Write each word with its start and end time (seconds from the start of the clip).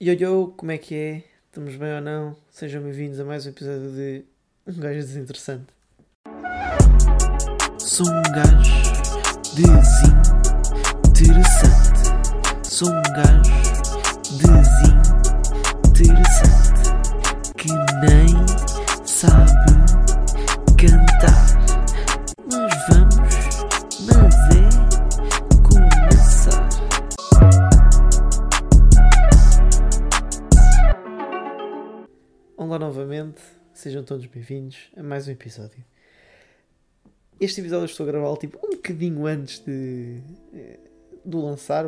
Yo 0.00 0.12
yo, 0.12 0.54
como 0.56 0.70
é 0.70 0.78
que 0.78 0.94
é? 0.94 1.24
Estamos 1.46 1.74
bem 1.74 1.92
ou 1.92 2.00
não? 2.00 2.36
Sejam 2.52 2.80
bem-vindos 2.80 3.18
a 3.18 3.24
mais 3.24 3.46
um 3.46 3.48
episódio 3.48 3.90
de 3.90 4.24
Um 4.64 4.78
Gajo 4.78 5.00
Desinteressante. 5.00 5.66
Sou 7.80 8.06
um 8.06 8.22
gajo 8.22 8.62
desinteressante. 9.54 10.30
Sou 12.62 12.90
um 12.90 13.02
gajo 13.12 13.42
desinteressante 15.96 16.92
que 17.56 17.72
nem 18.06 18.28
sabe 19.04 19.77
novamente, 32.88 33.42
sejam 33.74 34.02
todos 34.02 34.24
bem-vindos 34.24 34.88
a 34.96 35.02
mais 35.02 35.28
um 35.28 35.30
episódio. 35.30 35.84
Este 37.38 37.60
episódio 37.60 37.82
eu 37.82 37.84
estou 37.84 38.08
a 38.08 38.10
gravá-lo 38.10 38.38
tipo 38.38 38.58
um 38.66 38.70
bocadinho 38.70 39.26
antes 39.26 39.58
de, 39.58 40.22
eh, 40.54 40.80
de 41.22 41.36
lançar. 41.36 41.84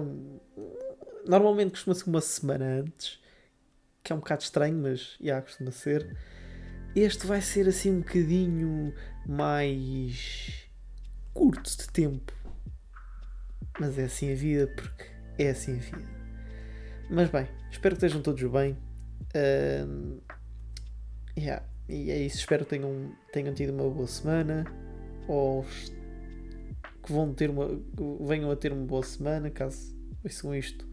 Normalmente 1.26 1.70
costuma 1.70 1.94
ser 1.94 2.04
uma 2.06 2.20
semana 2.20 2.82
antes, 2.82 3.18
que 4.04 4.12
é 4.12 4.14
um 4.14 4.18
bocado 4.18 4.42
estranho, 4.42 4.76
mas 4.76 5.16
já 5.18 5.40
costuma 5.40 5.70
ser. 5.70 6.18
Este 6.94 7.26
vai 7.26 7.40
ser 7.40 7.66
assim 7.66 7.92
um 7.92 8.00
bocadinho 8.00 8.92
mais 9.26 10.68
curto 11.32 11.78
de 11.78 11.88
tempo. 11.88 12.30
Mas 13.80 13.98
é 13.98 14.04
assim 14.04 14.30
a 14.30 14.36
vida, 14.36 14.66
porque 14.66 15.06
é 15.38 15.48
assim 15.48 15.78
a 15.78 15.80
vida. 15.80 16.08
Mas 17.08 17.30
bem, 17.30 17.48
espero 17.70 17.96
que 17.96 18.04
estejam 18.04 18.20
todos 18.20 18.42
bem. 18.52 18.76
Ahm, 19.34 20.18
Yeah. 21.40 21.64
E 21.88 22.10
é 22.10 22.18
isso, 22.18 22.36
espero 22.36 22.64
que 22.64 22.70
tenham, 22.70 23.12
tenham 23.32 23.54
tido 23.54 23.72
uma 23.72 23.88
boa 23.88 24.06
semana 24.06 24.64
ou 25.26 25.64
que 27.02 27.10
vão 27.10 27.32
ter 27.32 27.48
uma, 27.48 27.66
venham 28.20 28.50
a 28.50 28.56
ter 28.56 28.72
uma 28.72 28.84
boa 28.84 29.02
semana, 29.02 29.48
caso 29.50 29.96
ouçam 30.22 30.54
isto 30.54 30.86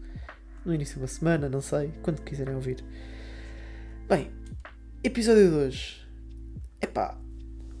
no 0.64 0.74
início 0.74 0.94
de 0.94 1.00
uma 1.02 1.06
semana, 1.06 1.50
não 1.50 1.60
sei, 1.60 1.92
quando 2.02 2.22
quiserem 2.22 2.54
ouvir. 2.54 2.82
Bem, 4.08 4.30
episódio 5.04 5.50
de 5.50 5.54
hoje. 5.54 6.08
Epá, 6.80 7.20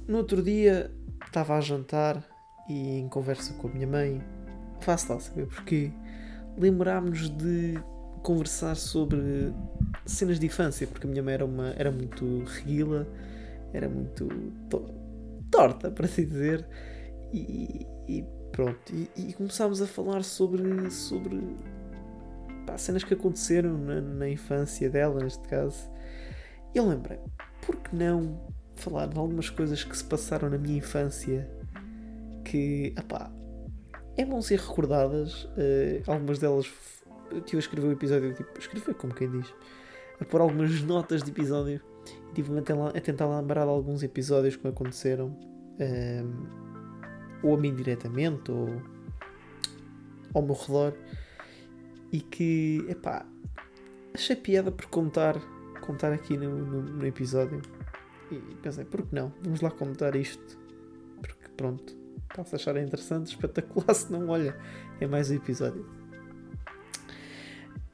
no 0.06 0.18
outro 0.18 0.42
dia 0.42 0.90
estava 1.24 1.56
a 1.56 1.60
jantar 1.62 2.22
e 2.68 2.98
em 2.98 3.08
conversa 3.08 3.54
com 3.54 3.68
a 3.68 3.70
minha 3.70 3.86
mãe, 3.86 4.22
faço 4.80 5.10
lá 5.10 5.18
saber 5.18 5.46
porquê, 5.46 5.90
lembrámos 6.58 7.30
de 7.30 7.80
conversar 8.22 8.76
sobre 8.76 9.54
cenas 10.06 10.38
de 10.38 10.46
infância, 10.46 10.86
porque 10.86 11.06
a 11.06 11.10
minha 11.10 11.22
mãe 11.22 11.34
era, 11.34 11.44
uma, 11.44 11.70
era 11.70 11.90
muito 11.90 12.44
reguila, 12.44 13.06
era 13.72 13.88
muito 13.88 14.28
to- 14.70 14.94
torta, 15.50 15.90
para 15.90 16.06
assim 16.06 16.26
dizer, 16.26 16.66
e, 17.32 17.86
e 18.08 18.24
pronto. 18.52 18.92
E, 18.92 19.10
e 19.16 19.32
começámos 19.34 19.82
a 19.82 19.86
falar 19.86 20.24
sobre, 20.24 20.90
sobre 20.90 21.40
pá, 22.66 22.76
cenas 22.78 23.04
que 23.04 23.14
aconteceram 23.14 23.76
na, 23.78 24.00
na 24.00 24.28
infância 24.28 24.88
dela, 24.88 25.20
neste 25.22 25.46
caso. 25.48 25.90
E 26.74 26.78
eu 26.78 26.88
lembrei, 26.88 27.18
por 27.64 27.76
que 27.76 27.94
não 27.94 28.40
falar 28.76 29.06
de 29.06 29.18
algumas 29.18 29.50
coisas 29.50 29.82
que 29.82 29.96
se 29.96 30.04
passaram 30.04 30.48
na 30.48 30.58
minha 30.58 30.78
infância 30.78 31.48
que, 32.44 32.94
epá, 32.96 33.30
é 34.16 34.24
bom 34.24 34.40
ser 34.40 34.58
recordadas, 34.58 35.48
eh, 35.56 36.02
algumas 36.06 36.38
delas 36.38 36.70
eu 37.52 37.58
escrever 37.58 37.88
o 37.88 37.92
episódio, 37.92 38.32
tipo, 38.34 38.58
escrever 38.58 38.94
como 38.94 39.14
quem 39.14 39.30
diz, 39.30 39.52
a 40.20 40.24
pôr 40.24 40.40
algumas 40.40 40.80
notas 40.82 41.22
de 41.22 41.30
episódio 41.30 41.80
e 42.30 42.34
tive 42.34 42.56
a 42.58 43.00
tentar, 43.00 43.24
a 43.24 43.40
lembrar 43.40 43.64
de 43.64 43.70
alguns 43.70 44.02
episódios 44.02 44.56
que 44.56 44.64
me 44.64 44.70
aconteceram, 44.70 45.36
ehm, 45.78 46.28
ou 47.42 47.54
a 47.54 47.58
mim 47.58 47.74
diretamente, 47.74 48.50
ou 48.50 48.68
ao 50.34 50.42
meu 50.42 50.54
redor, 50.54 50.94
e 52.12 52.20
que, 52.20 52.84
epá, 52.88 53.26
achei 54.14 54.36
piada 54.36 54.70
por 54.70 54.86
contar, 54.86 55.36
contar 55.80 56.12
aqui 56.12 56.36
no, 56.36 56.50
no, 56.50 56.82
no 56.82 57.06
episódio. 57.06 57.60
E 58.30 58.36
pensei, 58.56 58.84
por 58.84 59.02
que 59.02 59.14
não? 59.14 59.32
Vamos 59.42 59.60
lá 59.60 59.70
contar 59.70 60.14
isto. 60.16 60.58
Porque 61.20 61.48
pronto, 61.56 61.96
pá, 62.34 62.44
se 62.44 62.54
acharem 62.56 62.84
interessante, 62.84 63.28
espetacular, 63.28 63.92
se 63.94 64.10
não, 64.12 64.28
olha, 64.28 64.56
é 65.00 65.06
mais 65.06 65.30
um 65.30 65.34
episódio. 65.34 65.97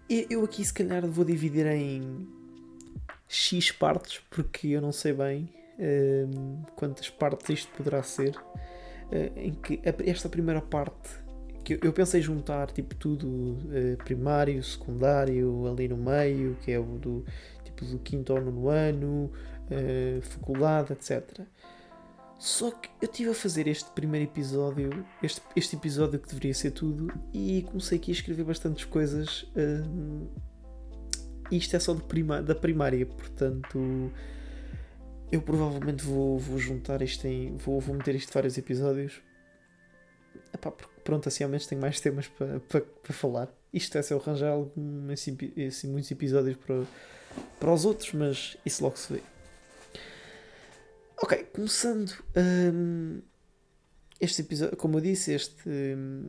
Eu 0.09 0.45
aqui 0.45 0.65
se 0.65 0.73
calhar 0.73 1.07
vou 1.07 1.25
dividir 1.25 1.67
em 1.67 2.29
X 3.27 3.71
partes, 3.71 4.21
porque 4.31 4.69
eu 4.69 4.81
não 4.81 4.93
sei 4.93 5.13
bem 5.13 5.49
hum, 5.79 6.63
quantas 6.77 7.09
partes 7.09 7.49
isto 7.49 7.73
poderá 7.77 8.03
ser. 8.03 8.35
Eh, 9.11 9.33
em 9.37 9.55
que 9.55 9.81
esta 10.07 10.29
primeira 10.29 10.61
parte 10.61 11.11
que 11.65 11.75
eu, 11.75 11.79
eu 11.83 11.93
pensei 11.93 12.21
juntar 12.21 12.71
tipo 12.71 12.95
tudo 12.95 13.57
eh, 13.73 13.97
primário, 14.05 14.63
secundário, 14.63 15.67
ali 15.67 15.89
no 15.89 15.97
meio, 15.97 16.57
que 16.61 16.71
é 16.71 16.79
o 16.79 16.85
do 16.85 17.25
tipo 17.65 17.85
do 17.87 17.99
quinto 17.99 18.33
ao 18.33 18.41
nono 18.41 18.69
ano, 18.69 19.33
eh, 19.71 20.21
faculdade, 20.23 20.93
etc. 20.93 21.41
Só 22.39 22.71
que 22.71 22.91
eu 23.01 23.09
estive 23.09 23.31
a 23.31 23.35
fazer 23.35 23.67
este 23.67 23.91
primeiro 23.91 24.31
episódio, 24.31 25.05
este, 25.23 25.41
este 25.57 25.77
episódio 25.77 26.19
que 26.19 26.29
deveria 26.29 26.53
ser 26.53 26.73
tudo, 26.73 27.13
e 27.33 27.63
comecei 27.63 27.99
aqui 27.99 28.11
a 28.11 28.15
escrever 28.15 28.45
bastantes 28.45 28.85
coisas. 28.85 29.47
hum, 29.57 30.27
e 31.51 31.57
isto 31.59 31.77
é 31.77 31.79
só 31.79 31.95
prima, 31.95 32.43
da 32.43 32.55
primária, 32.55 33.05
portanto, 33.07 34.11
eu 35.31 35.43
provavelmente 35.43 36.05
vou, 36.05 36.39
vou 36.39 36.59
juntar 36.59 37.03
isto 37.03 37.27
em. 37.27 37.57
Vou, 37.57 37.81
vou 37.81 37.95
meter 37.95 38.15
isto 38.15 38.33
vários 38.33 38.57
episódios. 38.57 39.21
Epá, 40.53 40.73
pronto, 41.03 41.29
assim 41.29 41.45
ao 41.45 41.51
menos 41.51 41.67
tenho 41.67 41.81
mais 41.81 42.01
temas 42.01 42.29
para 42.29 42.61
para 42.61 42.81
para 42.81 43.13
falar. 43.13 43.49
Isto 43.73 43.99
é 43.99 44.03
se 44.03 44.15
eu 44.15 44.19
arranjar 44.19 44.53
algum, 44.53 45.11
assim, 45.13 45.37
assim, 45.67 45.91
muitos 45.91 46.11
episódios 46.11 46.57
para, 46.57 46.85
para 47.59 47.73
os 47.73 47.85
outros, 47.85 48.13
mas 48.13 48.57
isso 48.65 48.85
logo 48.85 48.97
se 48.97 49.15
vê. 49.15 49.23
Ok, 51.27 51.43
começando 51.55 52.13
hum, 52.37 53.23
este 54.21 54.43
episódio, 54.43 54.77
como 54.77 54.99
eu 54.99 55.01
disse, 55.01 55.33
este, 55.33 55.67
hum, 55.67 56.29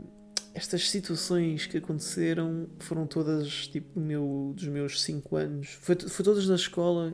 estas 0.53 0.89
situações 0.89 1.67
que 1.67 1.79
aconteceram 1.79 2.69
foram 2.79 3.05
todas 3.05 3.67
tipo 3.67 3.99
do 3.99 3.99
meu, 3.99 4.53
dos 4.55 4.69
meus 4.69 5.03
5 5.03 5.35
anos. 5.35 5.67
Foi, 5.81 5.97
foi 5.97 6.23
todas 6.23 6.47
na 6.47 6.55
escola 6.55 7.13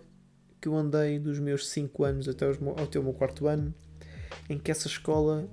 que 0.62 0.68
eu 0.68 0.76
andei 0.76 1.18
dos 1.18 1.40
meus 1.40 1.68
5 1.70 2.04
anos 2.04 2.30
até, 2.30 2.48
os, 2.48 2.60
até 2.78 3.00
o 3.00 3.04
meu 3.04 3.14
quarto 3.14 3.48
ano, 3.48 3.74
em 4.48 4.60
que 4.60 4.70
essa 4.70 4.86
escola 4.88 5.50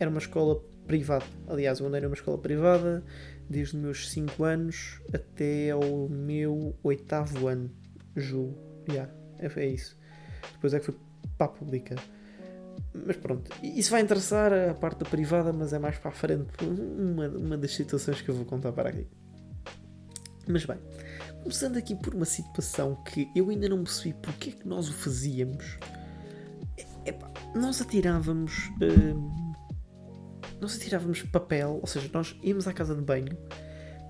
era 0.00 0.10
uma 0.10 0.18
escola 0.18 0.60
privada. 0.84 1.26
Aliás, 1.46 1.78
eu 1.78 1.86
andei 1.86 2.00
numa 2.00 2.16
escola 2.16 2.38
privada 2.38 3.04
desde 3.48 3.76
os 3.76 3.82
meus 3.84 4.10
5 4.10 4.42
anos 4.42 5.00
até 5.14 5.70
ao 5.70 6.08
meu 6.08 6.76
oitavo 6.82 7.46
ano, 7.46 7.70
julgo. 8.16 8.58
Yeah, 8.90 9.14
é, 9.38 9.46
é 9.60 9.68
isso. 9.68 9.96
Depois 10.54 10.74
é 10.74 10.80
que 10.80 10.86
fui 10.86 11.11
para 11.46 11.46
a 11.46 11.58
pública. 11.58 11.96
Mas 12.94 13.16
pronto, 13.16 13.50
isso 13.62 13.90
vai 13.90 14.02
interessar 14.02 14.52
a 14.52 14.74
parte 14.74 14.98
da 15.02 15.08
privada, 15.08 15.52
mas 15.52 15.72
é 15.72 15.78
mais 15.78 15.98
para 15.98 16.10
a 16.10 16.14
frente 16.14 16.46
uma, 16.62 17.28
uma 17.28 17.56
das 17.56 17.74
situações 17.74 18.20
que 18.20 18.28
eu 18.28 18.34
vou 18.34 18.44
contar 18.44 18.72
para 18.72 18.90
aqui. 18.90 19.06
Mas 20.46 20.64
bem, 20.64 20.76
começando 21.42 21.76
aqui 21.76 21.94
por 21.94 22.14
uma 22.14 22.24
situação 22.24 22.96
que 23.04 23.30
eu 23.34 23.48
ainda 23.50 23.68
não 23.68 23.82
percebi 23.82 24.14
porque 24.20 24.50
é 24.50 24.52
que 24.52 24.66
nós 24.68 24.88
o 24.88 24.92
fazíamos. 24.92 25.78
Epá, 27.06 27.30
nós 27.54 27.80
atirávamos. 27.80 28.70
hum, 28.80 29.52
nós 30.60 30.76
atirávamos 30.76 31.22
papel, 31.22 31.78
ou 31.80 31.86
seja, 31.86 32.08
nós 32.12 32.36
íamos 32.42 32.68
à 32.68 32.72
casa 32.72 32.94
de 32.94 33.02
banho, 33.02 33.36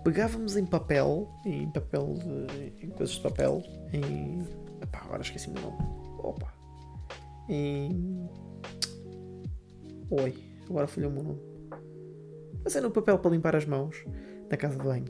pegávamos 0.04 0.56
em 0.56 0.66
papel, 0.66 1.30
em 1.46 1.70
papel, 1.70 2.14
de- 2.14 2.84
em 2.86 2.90
coisas 2.90 3.14
de 3.14 3.22
papel, 3.22 3.62
em. 3.92 4.42
Epá, 4.82 5.00
agora 5.04 5.22
esqueci 5.22 5.48
o 5.48 5.52
nome. 5.54 5.76
Opa! 6.18 6.52
Em. 7.48 8.28
Oi, 10.10 10.34
agora 10.68 10.86
falhou 10.86 11.10
o 11.10 11.14
meu 11.14 11.22
nome. 11.22 11.40
Mas 12.64 12.76
era 12.76 12.86
no 12.86 12.92
papel 12.92 13.18
para 13.18 13.30
limpar 13.30 13.56
as 13.56 13.66
mãos 13.66 14.04
na 14.50 14.56
casa 14.56 14.76
de 14.76 14.84
banho. 14.84 15.06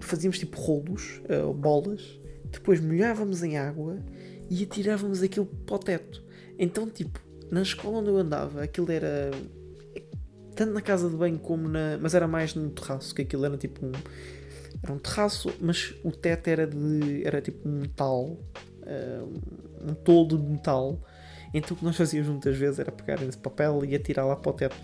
Fazíamos 0.00 0.38
tipo 0.38 0.60
rolos, 0.60 1.20
eh, 1.28 1.42
bolas, 1.52 2.20
depois 2.50 2.80
molhávamos 2.80 3.42
em 3.42 3.58
água 3.58 3.98
e 4.48 4.62
atirávamos 4.62 5.22
aquilo 5.22 5.46
para 5.46 5.76
o 5.76 5.78
teto. 5.78 6.24
Então, 6.58 6.88
tipo, 6.88 7.20
na 7.50 7.62
escola 7.62 7.98
onde 7.98 8.10
eu 8.10 8.16
andava, 8.16 8.62
aquilo 8.62 8.90
era 8.92 9.30
tanto 10.58 10.72
na 10.72 10.82
casa 10.82 11.08
de 11.08 11.16
banho 11.16 11.38
como 11.38 11.68
na. 11.68 11.96
Mas 12.00 12.14
era 12.14 12.26
mais 12.26 12.54
no 12.54 12.68
terraço, 12.70 13.14
que 13.14 13.22
aquilo 13.22 13.44
era 13.44 13.56
tipo 13.56 13.86
um. 13.86 13.92
Era 14.82 14.92
um 14.92 14.98
terraço, 14.98 15.52
mas 15.60 15.94
o 16.04 16.10
teto 16.10 16.48
era 16.48 16.66
de. 16.66 17.24
era 17.24 17.40
tipo 17.40 17.68
um 17.68 17.80
metal. 17.80 18.36
eh, 18.84 19.22
um 19.82 19.94
toldo 19.94 20.38
de 20.38 20.44
metal. 20.44 21.00
Então 21.52 21.74
o 21.74 21.78
que 21.78 21.84
nós 21.84 21.96
fazíamos 21.96 22.28
muitas 22.28 22.56
vezes 22.56 22.78
era 22.78 22.92
pegar 22.92 23.22
esse 23.22 23.38
papel 23.38 23.84
e 23.84 23.94
atirar 23.94 24.26
lá 24.26 24.36
para 24.36 24.50
o 24.50 24.54
teto. 24.54 24.76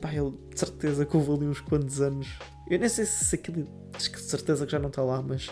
Pá, 0.00 0.12
eu 0.14 0.30
de 0.52 0.58
certeza 0.58 1.04
que 1.04 1.16
houve 1.16 1.32
ali 1.32 1.46
uns 1.46 1.60
quantos 1.60 2.00
anos. 2.00 2.28
Eu 2.68 2.78
nem 2.78 2.88
sei 2.88 3.04
se 3.04 3.34
aquilo. 3.34 3.66
acho 3.94 4.10
que 4.10 4.16
de 4.16 4.24
certeza 4.24 4.64
que 4.64 4.72
já 4.72 4.78
não 4.78 4.88
está 4.88 5.02
lá, 5.02 5.22
mas 5.22 5.48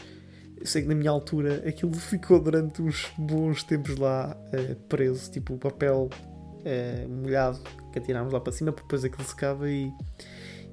Eu 0.61 0.67
sei 0.67 0.82
que 0.82 0.88
na 0.88 0.94
minha 0.94 1.11
altura 1.11 1.62
aquilo 1.69 1.94
ficou 1.94 2.40
durante 2.40 2.82
uns 2.82 3.06
bons 3.17 3.62
tempos 3.62 3.96
lá 3.96 4.37
uh, 4.37 4.75
preso, 4.88 5.31
tipo 5.31 5.55
o 5.55 5.58
papel 5.58 6.08
uh, 6.12 7.08
molhado 7.08 7.61
que 7.93 7.99
atirámos 7.99 8.32
lá 8.32 8.40
para 8.40 8.52
cima, 8.52 8.73
depois 8.73 9.05
aquilo 9.05 9.25
secava 9.25 9.70
e, 9.70 9.93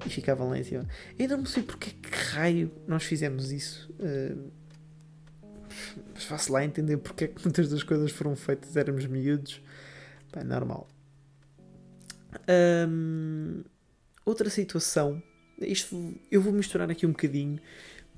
e 0.04 0.08
ficava 0.08 0.44
lá 0.44 0.58
em 0.58 0.64
cima. 0.64 0.86
Ainda 1.18 1.36
não 1.36 1.46
sei 1.46 1.62
porque 1.62 1.90
que 1.90 2.10
raio 2.32 2.72
nós 2.86 3.04
fizemos 3.04 3.52
isso. 3.52 3.92
Uh, 4.00 4.50
mas 6.14 6.24
faço 6.24 6.52
lá 6.52 6.64
entender 6.64 6.96
porque 6.98 7.24
é 7.24 7.28
que 7.28 7.42
muitas 7.42 7.68
das 7.68 7.82
coisas 7.82 8.10
foram 8.10 8.34
feitas, 8.36 8.76
éramos 8.76 9.06
miúdos. 9.06 9.60
Bem, 10.34 10.44
normal. 10.44 10.88
Outra 14.24 14.50
situação, 14.50 15.22
isto 15.60 16.14
eu 16.30 16.40
vou 16.40 16.52
misturar 16.52 16.90
aqui 16.90 17.06
um 17.06 17.10
bocadinho, 17.10 17.60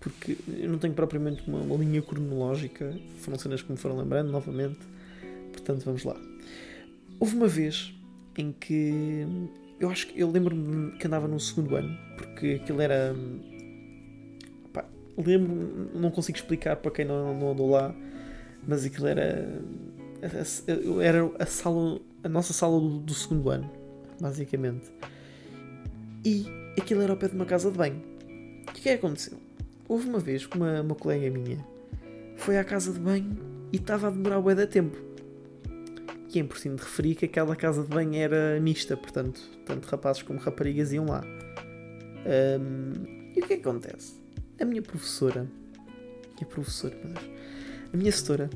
porque 0.00 0.36
eu 0.48 0.70
não 0.70 0.78
tenho 0.78 0.94
propriamente 0.94 1.42
uma, 1.48 1.60
uma 1.60 1.76
linha 1.76 2.00
cronológica, 2.02 2.98
foram 3.20 3.38
cenas 3.38 3.62
que 3.62 3.70
me 3.70 3.76
foram 3.76 3.98
lembrando 3.98 4.30
novamente, 4.30 4.78
portanto 5.52 5.84
vamos 5.84 6.04
lá. 6.04 6.16
Houve 7.20 7.36
uma 7.36 7.48
vez 7.48 7.92
em 8.36 8.52
que 8.52 9.26
eu 9.78 9.90
acho 9.90 10.08
que 10.08 10.20
eu 10.20 10.30
lembro-me 10.30 10.92
que 10.98 11.06
andava 11.06 11.28
no 11.28 11.38
segundo 11.38 11.76
ano, 11.76 11.96
porque 12.16 12.60
aquilo 12.62 12.80
era. 12.80 13.14
Lembro, 15.18 15.90
não 15.94 16.10
consigo 16.10 16.38
explicar 16.38 16.76
para 16.76 16.90
quem 16.90 17.04
não, 17.04 17.34
não 17.34 17.50
andou 17.52 17.70
lá, 17.70 17.94
mas 18.66 18.84
aquilo 18.84 19.06
era. 19.06 19.60
Era 21.02 21.30
a 21.38 21.46
sala, 21.46 22.00
a 22.24 22.28
nossa 22.28 22.52
sala 22.52 22.80
do, 22.80 22.98
do 22.98 23.14
segundo 23.14 23.50
ano 23.50 23.70
basicamente. 24.20 24.90
E 26.24 26.46
aquilo 26.78 27.02
era 27.02 27.12
ao 27.12 27.16
pé 27.18 27.28
de 27.28 27.34
uma 27.34 27.46
casa 27.46 27.70
de 27.70 27.78
banho. 27.78 28.02
O 28.68 28.72
que 28.72 28.88
é 28.88 28.96
que 28.96 29.06
aconteceu? 29.06 29.38
Houve 29.88 30.08
uma 30.08 30.18
vez 30.18 30.46
que 30.46 30.56
uma, 30.56 30.82
uma 30.82 30.94
colega 30.94 31.30
minha 31.30 31.64
foi 32.36 32.58
à 32.58 32.64
casa 32.64 32.92
de 32.92 33.00
banho 33.00 33.36
e 33.72 33.76
estava 33.76 34.08
a 34.08 34.10
demorar 34.10 34.38
o 34.38 34.54
da 34.54 34.66
tempo. 34.66 34.96
E 36.32 36.38
é 36.38 36.42
importante 36.42 36.76
de 36.76 36.82
referir 36.82 37.14
que 37.14 37.24
aquela 37.24 37.56
casa 37.56 37.82
de 37.82 37.88
banho 37.88 38.14
era 38.14 38.60
mista, 38.60 38.96
portanto, 38.96 39.40
tanto 39.64 39.86
rapazes 39.86 40.22
como 40.22 40.38
raparigas 40.38 40.92
iam 40.92 41.06
lá. 41.06 41.24
Um, 42.26 43.32
e 43.34 43.40
o 43.40 43.46
que 43.46 43.54
é 43.54 43.56
que 43.56 43.66
acontece? 43.66 44.20
A 44.60 44.64
minha 44.64 44.82
professora, 44.82 45.46
a 46.40 46.44
professora, 46.44 46.96
meu 47.04 47.14
Deus, 47.14 47.30
a 47.92 47.96
minha 47.96 48.12
setora, 48.12 48.50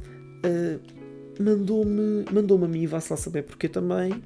uh, 0.45 1.43
mandou-me 1.43 2.25
mandou 2.33 2.63
a 2.65 2.69
mim, 2.69 2.87
vá-se 2.87 3.13
lá 3.13 3.17
saber 3.17 3.43
porque 3.45 3.69
também, 3.69 4.23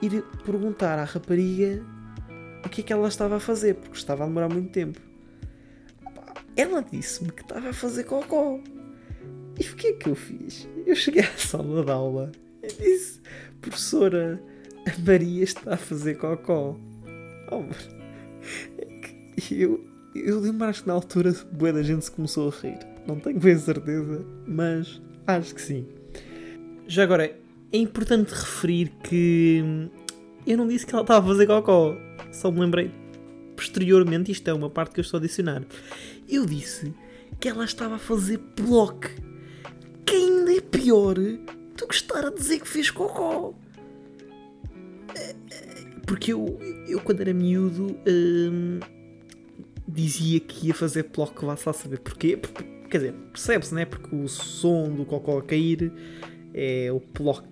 ir 0.00 0.22
perguntar 0.44 0.98
à 0.98 1.04
rapariga 1.04 1.84
o 2.64 2.68
que 2.68 2.80
é 2.80 2.84
que 2.84 2.92
ela 2.92 3.08
estava 3.08 3.36
a 3.36 3.40
fazer, 3.40 3.74
porque 3.74 3.96
estava 3.96 4.24
a 4.24 4.26
demorar 4.26 4.48
muito 4.48 4.70
tempo. 4.70 5.00
Ela 6.56 6.82
disse-me 6.82 7.30
que 7.30 7.42
estava 7.42 7.70
a 7.70 7.72
fazer 7.72 8.04
cocó. 8.04 8.60
E 9.58 9.64
o 9.64 9.76
que 9.76 9.88
é 9.88 9.92
que 9.92 10.08
eu 10.08 10.14
fiz? 10.14 10.68
Eu 10.86 10.94
cheguei 10.94 11.22
à 11.22 11.36
sala 11.36 11.84
de 11.84 11.90
aula 11.90 12.32
e 12.62 12.66
disse: 12.66 13.20
Professora, 13.60 14.42
a 14.86 15.00
Maria 15.00 15.44
está 15.44 15.74
a 15.74 15.76
fazer 15.76 16.16
cocó. 16.16 16.76
Oh, 17.50 17.64
é 18.78 18.88
eu, 19.50 19.87
eu 20.14 20.40
lembro 20.40 20.66
acho 20.66 20.82
que 20.82 20.88
na 20.88 20.94
altura 20.94 21.34
boa 21.52 21.72
da 21.72 21.82
gente 21.82 22.04
se 22.04 22.10
começou 22.10 22.48
a 22.48 22.52
rir. 22.60 22.78
Não 23.06 23.18
tenho 23.18 23.38
bem 23.38 23.58
certeza, 23.58 24.24
mas 24.46 25.00
acho 25.26 25.54
que 25.54 25.62
sim. 25.62 25.86
Já 26.86 27.02
agora, 27.02 27.36
é 27.72 27.76
importante 27.76 28.30
referir 28.30 28.92
que 29.02 29.90
eu 30.46 30.56
não 30.56 30.66
disse 30.66 30.86
que 30.86 30.94
ela 30.94 31.02
estava 31.02 31.24
a 31.24 31.28
fazer 31.28 31.46
cocó. 31.46 31.96
Só 32.32 32.50
me 32.50 32.60
lembrei 32.60 32.90
posteriormente, 33.56 34.30
isto 34.30 34.48
é 34.48 34.54
uma 34.54 34.70
parte 34.70 34.92
que 34.94 35.00
eu 35.00 35.02
estou 35.02 35.18
a 35.18 35.20
adicionar. 35.20 35.62
Eu 36.28 36.46
disse 36.46 36.94
que 37.40 37.48
ela 37.48 37.64
estava 37.64 37.96
a 37.96 37.98
fazer 37.98 38.38
bloco. 38.56 39.08
Que 40.06 40.14
ainda 40.14 40.54
é 40.54 40.60
pior 40.60 41.14
do 41.14 41.86
que 41.86 41.94
estar 41.94 42.24
a 42.24 42.30
dizer 42.30 42.60
que 42.60 42.68
fez 42.68 42.90
cocó. 42.90 43.52
Porque 46.06 46.32
eu, 46.32 46.58
eu 46.88 47.00
quando 47.00 47.20
era 47.20 47.34
miúdo, 47.34 47.94
hum, 48.06 48.80
dizia 49.88 50.38
que 50.38 50.68
ia 50.68 50.74
fazer 50.74 51.04
bloco, 51.04 51.46
vá 51.46 51.56
só 51.56 51.72
saber 51.72 51.98
porquê. 52.00 52.36
Porque, 52.36 52.62
quer 52.90 52.98
dizer, 52.98 53.12
percebe-se, 53.32 53.74
né? 53.74 53.84
Porque 53.86 54.14
o 54.14 54.28
som 54.28 54.90
do 54.94 55.04
cocó 55.04 55.38
a 55.38 55.42
cair 55.42 55.92
é 56.52 56.92
o 56.92 57.00
ploc. 57.00 57.44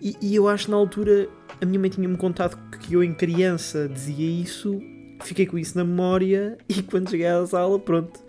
E, 0.00 0.16
e, 0.20 0.34
eu 0.34 0.46
acho 0.46 0.70
na 0.70 0.76
altura 0.76 1.28
a 1.60 1.66
minha 1.66 1.78
mãe 1.80 1.90
tinha-me 1.90 2.16
contado 2.16 2.56
que 2.78 2.94
eu 2.94 3.02
em 3.02 3.12
criança 3.12 3.88
dizia 3.88 4.30
isso, 4.30 4.80
fiquei 5.22 5.44
com 5.44 5.58
isso 5.58 5.76
na 5.76 5.84
memória 5.84 6.56
e 6.68 6.82
quando 6.82 7.10
cheguei 7.10 7.26
à 7.26 7.44
sala, 7.46 7.78
pronto, 7.80 8.20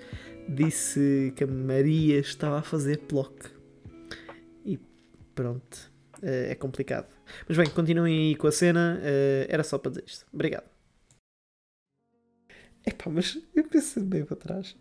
disse 0.48 1.32
que 1.36 1.44
a 1.44 1.48
Maria 1.48 2.20
estava 2.20 2.60
a 2.60 2.62
fazer 2.64 2.98
ploc. 3.00 3.46
E 4.66 4.80
pronto, 5.36 5.92
eh, 6.24 6.52
é 6.52 6.56
complicado. 6.56 7.08
Mas 7.48 7.56
bem, 7.56 7.70
continuem 7.70 8.30
aí 8.30 8.36
com 8.36 8.48
a 8.48 8.52
cena, 8.52 9.00
eh, 9.04 9.46
era 9.48 9.64
só 9.64 9.78
para 9.78 9.92
dizer 9.92 10.04
isto. 10.08 10.26
Obrigado. 10.34 10.79
Epá, 12.90 13.08
mas 13.08 13.38
eu 13.56 13.64
pensei 13.66 14.02
bem 14.02 14.26
para 14.26 14.36
trás. 14.36 14.76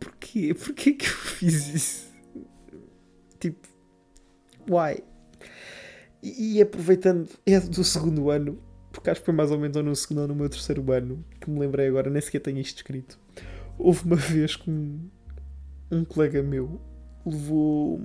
Porquê? 0.00 0.54
Porquê 0.54 0.92
que 0.94 1.04
eu 1.04 1.10
fiz 1.10 1.68
isso? 1.68 2.14
Tipo, 3.38 3.68
why? 4.66 5.04
E, 6.22 6.56
e 6.56 6.62
aproveitando, 6.62 7.28
é 7.44 7.60
do 7.60 7.84
segundo 7.84 8.30
ano, 8.30 8.58
porque 8.90 9.10
acho 9.10 9.20
que 9.20 9.26
foi 9.26 9.34
mais 9.34 9.50
ou 9.50 9.58
menos 9.58 9.76
no 9.76 9.94
segundo 9.94 10.22
ou 10.22 10.28
no 10.28 10.34
meu 10.34 10.48
terceiro 10.48 10.90
ano, 10.90 11.22
que 11.38 11.50
me 11.50 11.58
lembrei 11.60 11.86
agora, 11.86 12.08
nem 12.08 12.22
sequer 12.22 12.40
tenho 12.40 12.58
isto 12.58 12.78
escrito. 12.78 13.20
Houve 13.78 14.06
uma 14.06 14.16
vez 14.16 14.56
que 14.56 14.70
um, 14.70 15.10
um 15.90 16.02
colega 16.02 16.42
meu 16.42 16.80
levou 17.26 18.00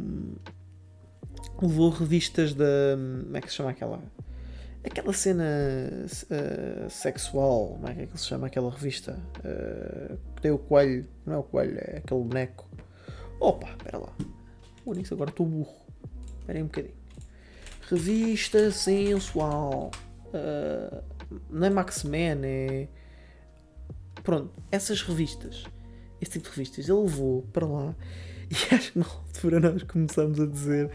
levou 1.61 1.89
revistas 1.91 2.53
da. 2.53 2.65
Como 3.23 3.37
é 3.37 3.41
que 3.41 3.47
se 3.47 3.55
chama 3.55 3.69
aquela? 3.69 4.03
Aquela 4.83 5.11
cena 5.11 5.45
uh, 6.05 6.89
sexual, 6.89 7.73
como 7.73 7.87
é 7.89 7.93
que, 7.93 8.01
é 8.01 8.05
que 8.07 8.17
se 8.17 8.27
chama 8.27 8.47
aquela 8.47 8.71
revista? 8.71 9.19
Uh, 9.39 10.17
que 10.35 10.41
tem 10.41 10.51
o 10.51 10.57
coelho, 10.57 11.05
não 11.25 11.33
é 11.33 11.37
o 11.37 11.43
coelho, 11.43 11.77
é 11.79 11.97
aquele 11.97 12.23
boneco. 12.23 12.69
Opa, 13.39 13.69
espera 13.69 13.97
lá. 13.97 14.13
O 14.85 14.93
nisso 14.93 15.13
agora 15.13 15.29
estou 15.29 15.45
burro. 15.45 15.75
Espera 16.39 16.59
aí 16.59 16.63
um 16.63 16.67
bocadinho. 16.67 16.95
Revista 17.89 18.71
sensual. 18.71 19.91
Uh, 20.27 21.03
não 21.49 21.67
é 21.67 21.69
Max-Man, 21.69 22.41
é. 22.43 22.87
Pronto, 24.23 24.51
essas 24.71 25.01
revistas. 25.01 25.65
Esse 26.21 26.33
tipo 26.33 26.45
de 26.45 26.51
revistas. 26.51 26.87
Ele 26.87 26.99
levou 26.99 27.43
para 27.53 27.65
lá 27.65 27.95
e 28.49 28.75
acho 28.75 28.93
que 28.93 28.99
na 28.99 29.05
altura 29.05 29.59
nós 29.59 29.83
começamos 29.83 30.39
a 30.39 30.45
dizer. 30.45 30.89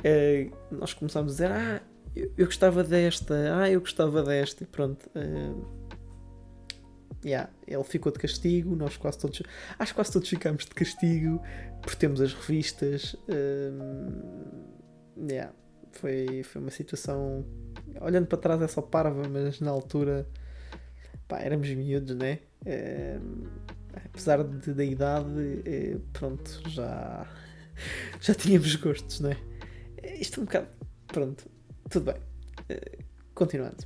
Uh, 0.00 0.56
nós 0.74 0.94
começámos 0.94 1.32
a 1.32 1.34
dizer: 1.34 1.52
Ah, 1.52 1.82
eu, 2.14 2.32
eu, 2.36 2.46
gostava 2.46 2.82
desta. 2.82 3.34
Ah, 3.60 3.70
eu 3.70 3.80
gostava 3.80 4.22
desta. 4.22 4.64
E 4.64 4.66
pronto. 4.66 5.08
Uh, 5.14 5.80
yeah, 7.24 7.50
ele 7.66 7.84
ficou 7.84 8.10
de 8.12 8.18
castigo, 8.18 8.74
nós 8.74 8.96
quase 8.96 9.18
todos, 9.18 9.42
acho 9.78 9.92
que 9.92 9.96
quase 9.96 10.12
todos 10.12 10.28
ficámos 10.28 10.64
de 10.64 10.70
castigo 10.70 11.42
por 11.82 11.94
termos 11.94 12.20
as 12.20 12.32
revistas. 12.32 13.14
Uh, 13.28 14.60
yeah, 15.30 15.52
foi, 15.92 16.42
foi 16.42 16.60
uma 16.60 16.70
situação, 16.70 17.44
olhando 18.00 18.26
para 18.26 18.38
trás 18.38 18.62
é 18.62 18.68
só 18.68 18.80
parva, 18.80 19.28
mas 19.28 19.60
na 19.60 19.70
altura 19.70 20.26
pá, 21.28 21.40
éramos 21.40 21.68
miúdos, 21.70 22.16
né? 22.16 22.38
Uh, 22.62 23.48
apesar 24.04 24.42
de, 24.44 24.72
da 24.72 24.84
idade, 24.84 25.28
uh, 25.28 26.00
pronto, 26.12 26.62
já, 26.68 27.26
já 28.20 28.34
tínhamos 28.34 28.74
gostos, 28.76 29.20
né? 29.20 29.36
Isto 30.18 30.40
é 30.40 30.42
um 30.42 30.46
bocado, 30.46 30.68
pronto, 31.06 31.50
tudo 31.90 32.12
bem. 32.12 32.14
continuando. 33.34 33.84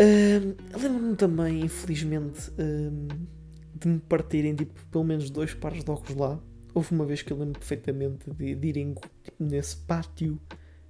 Uh, 0.00 0.56
Lembro-me 0.78 1.16
também, 1.16 1.60
infelizmente, 1.60 2.50
uh, 2.50 3.26
de 3.74 3.88
me 3.88 3.98
partirem 4.00 4.54
tipo, 4.54 4.84
pelo 4.86 5.04
menos 5.04 5.30
dois 5.30 5.54
pares 5.54 5.84
de 5.84 5.90
óculos 5.90 6.16
lá. 6.16 6.40
Houve 6.74 6.92
uma 6.92 7.04
vez 7.04 7.22
que 7.22 7.32
eu 7.32 7.38
lembro 7.38 7.58
perfeitamente 7.58 8.30
de, 8.30 8.54
de 8.54 8.68
irem 8.68 8.94
tipo, 9.22 9.44
nesse 9.44 9.76
pátio, 9.76 10.38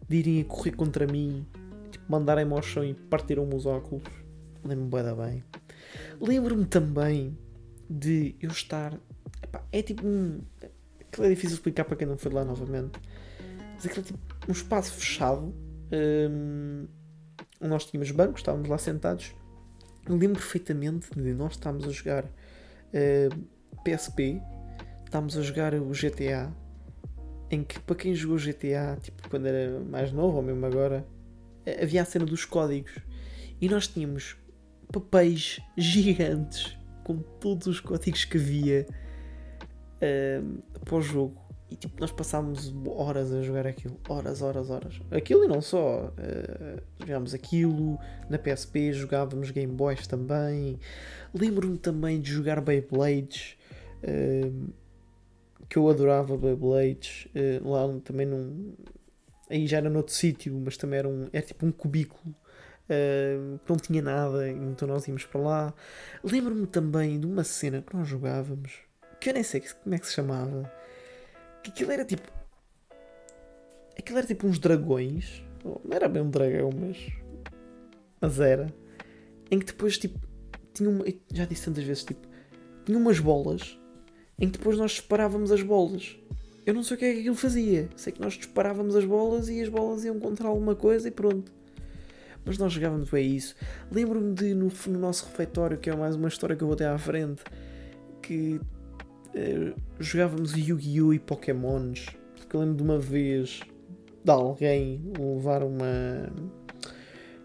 de 0.08 0.16
irem 0.16 0.40
a 0.40 0.44
correr 0.44 0.72
contra 0.72 1.06
mim, 1.06 1.46
tipo, 1.90 2.04
mandarem-me 2.08 2.52
ao 2.52 2.62
chão 2.62 2.84
e 2.84 2.94
partiram-me 2.94 3.54
os 3.54 3.66
óculos. 3.66 4.04
Lembro-me 4.64 4.90
bem 4.90 5.16
bem. 5.16 5.44
Lembro-me 6.20 6.64
também 6.64 7.36
de 7.88 8.36
eu 8.40 8.50
estar. 8.50 8.98
Epá, 9.42 9.62
é 9.72 9.82
tipo 9.82 10.06
um. 10.06 10.40
Aquilo 11.00 11.26
é 11.26 11.30
difícil 11.30 11.56
explicar 11.56 11.84
para 11.84 11.96
quem 11.96 12.06
não 12.06 12.16
foi 12.16 12.30
lá 12.30 12.44
novamente. 12.44 13.00
Mas 13.74 13.86
aquilo 13.86 14.02
é 14.02 14.04
tipo 14.04 14.29
um 14.50 14.52
espaço 14.52 14.92
fechado. 14.94 15.54
Um, 15.92 16.86
nós 17.60 17.86
tínhamos 17.86 18.10
bancos, 18.10 18.40
estávamos 18.40 18.68
lá 18.68 18.78
sentados. 18.78 19.34
Lembro 20.08 20.40
perfeitamente 20.40 21.08
de 21.14 21.32
nós 21.32 21.52
estávamos 21.52 21.86
a 21.86 21.90
jogar 21.90 22.24
uh, 22.24 22.28
eh, 22.92 23.28
PSP, 23.84 24.40
estávamos 25.04 25.36
a 25.36 25.42
jogar 25.42 25.74
o 25.74 25.90
GTA, 25.90 26.50
em 27.50 27.62
que 27.62 27.78
para 27.80 27.96
quem 27.96 28.14
jogou 28.14 28.38
GTA, 28.38 28.98
tipo 29.00 29.28
quando 29.28 29.46
era 29.46 29.78
mais 29.80 30.10
novo 30.10 30.38
ou 30.38 30.42
mesmo 30.42 30.64
agora, 30.64 31.06
havia 31.80 32.02
a 32.02 32.04
cena 32.04 32.24
dos 32.24 32.44
códigos 32.44 32.98
e 33.60 33.68
nós 33.68 33.86
tínhamos 33.86 34.36
papéis 34.90 35.60
gigantes 35.76 36.76
com 37.04 37.18
todos 37.18 37.66
os 37.66 37.78
códigos 37.78 38.24
que 38.24 38.38
havia 38.38 38.86
uh, 39.96 40.80
para 40.84 40.96
o 40.96 41.02
jogo. 41.02 41.49
E 41.70 41.76
tipo, 41.76 42.00
nós 42.00 42.10
passámos 42.10 42.74
horas 42.86 43.32
a 43.32 43.42
jogar 43.42 43.66
aquilo. 43.66 43.96
Horas, 44.08 44.42
horas, 44.42 44.70
horas. 44.70 45.00
Aquilo 45.10 45.44
e 45.44 45.48
não 45.48 45.62
só. 45.62 46.06
Uh, 46.06 46.82
jogámos 46.98 47.32
aquilo. 47.32 47.98
Na 48.28 48.38
PSP 48.38 48.92
jogávamos 48.92 49.50
Game 49.50 49.72
Boys 49.72 50.06
também. 50.06 50.78
Lembro-me 51.32 51.78
também 51.78 52.20
de 52.20 52.32
jogar 52.32 52.60
Beyblades. 52.60 53.56
Uh, 54.02 54.72
que 55.68 55.78
eu 55.78 55.88
adorava 55.88 56.36
Beyblades. 56.36 57.28
Uh, 57.34 57.68
lá 57.68 58.00
também 58.00 58.26
num. 58.26 58.74
Aí 59.48 59.66
já 59.66 59.78
era 59.78 59.90
noutro 59.90 60.12
sítio, 60.12 60.60
mas 60.64 60.76
também 60.76 60.98
era, 60.98 61.08
um, 61.08 61.28
era 61.32 61.46
tipo 61.46 61.64
um 61.64 61.72
cubículo. 61.72 62.34
Uh, 62.90 63.60
não 63.68 63.76
tinha 63.76 64.02
nada, 64.02 64.48
então 64.48 64.88
nós 64.88 65.06
íamos 65.06 65.24
para 65.24 65.40
lá. 65.40 65.74
Lembro-me 66.24 66.66
também 66.66 67.20
de 67.20 67.26
uma 67.26 67.44
cena 67.44 67.80
que 67.82 67.96
nós 67.96 68.08
jogávamos, 68.08 68.72
que 69.20 69.30
eu 69.30 69.34
nem 69.34 69.44
sei 69.44 69.62
como 69.82 69.94
é 69.94 69.98
que 69.98 70.08
se 70.08 70.14
chamava, 70.14 70.72
que 71.62 71.70
aquilo 71.70 71.92
era 71.92 72.04
tipo. 72.04 72.30
Aquilo 73.98 74.18
era 74.18 74.26
tipo 74.26 74.46
uns 74.46 74.58
dragões. 74.58 75.42
Não 75.64 75.94
era 75.94 76.08
bem 76.08 76.22
um 76.22 76.30
dragão, 76.30 76.70
mas. 76.78 76.96
Mas 78.20 78.40
era. 78.40 78.72
Em 79.50 79.58
que 79.58 79.66
depois, 79.66 79.98
tipo. 79.98 80.18
Tinha 80.72 80.88
uma. 80.88 81.04
Já 81.32 81.44
disse 81.44 81.66
tantas 81.66 81.84
vezes, 81.84 82.04
tipo. 82.04 82.26
Tinha 82.84 82.98
umas 82.98 83.18
bolas. 83.18 83.78
Em 84.38 84.46
que 84.48 84.58
depois 84.58 84.78
nós 84.78 84.92
disparávamos 84.92 85.52
as 85.52 85.62
bolas. 85.62 86.16
Eu 86.64 86.74
não 86.74 86.82
sei 86.82 86.96
o 86.96 86.98
que 86.98 87.04
é 87.04 87.12
que 87.12 87.20
aquilo 87.20 87.34
fazia. 87.34 87.88
Sei 87.96 88.12
que 88.12 88.20
nós 88.20 88.34
disparávamos 88.34 88.96
as 88.96 89.04
bolas 89.04 89.48
e 89.48 89.60
as 89.60 89.68
bolas 89.68 90.04
iam 90.04 90.18
contra 90.18 90.48
alguma 90.48 90.74
coisa 90.74 91.08
e 91.08 91.10
pronto. 91.10 91.52
Mas 92.44 92.56
nós 92.56 92.72
jogávamos 92.72 93.10
bem 93.10 93.34
isso. 93.34 93.54
Lembro-me 93.90 94.34
de 94.34 94.54
no, 94.54 94.70
no 94.86 94.98
nosso 94.98 95.26
refeitório, 95.26 95.78
que 95.78 95.90
é 95.90 95.96
mais 95.96 96.16
uma 96.16 96.28
história 96.28 96.56
que 96.56 96.62
eu 96.62 96.68
vou 96.68 96.76
ter 96.76 96.86
à 96.86 96.96
frente, 96.96 97.42
que 98.22 98.60
uh, 99.40 99.74
jogávamos 99.98 100.52
Yu-Gi-Oh! 100.52 101.12
e 101.12 101.18
Pokémons. 101.18 102.06
Porque 102.36 102.56
eu 102.56 102.60
lembro 102.60 102.76
de 102.76 102.82
uma 102.82 102.98
vez 102.98 103.60
de 104.24 104.30
alguém 104.30 105.00
levar 105.18 105.62
uma. 105.62 106.32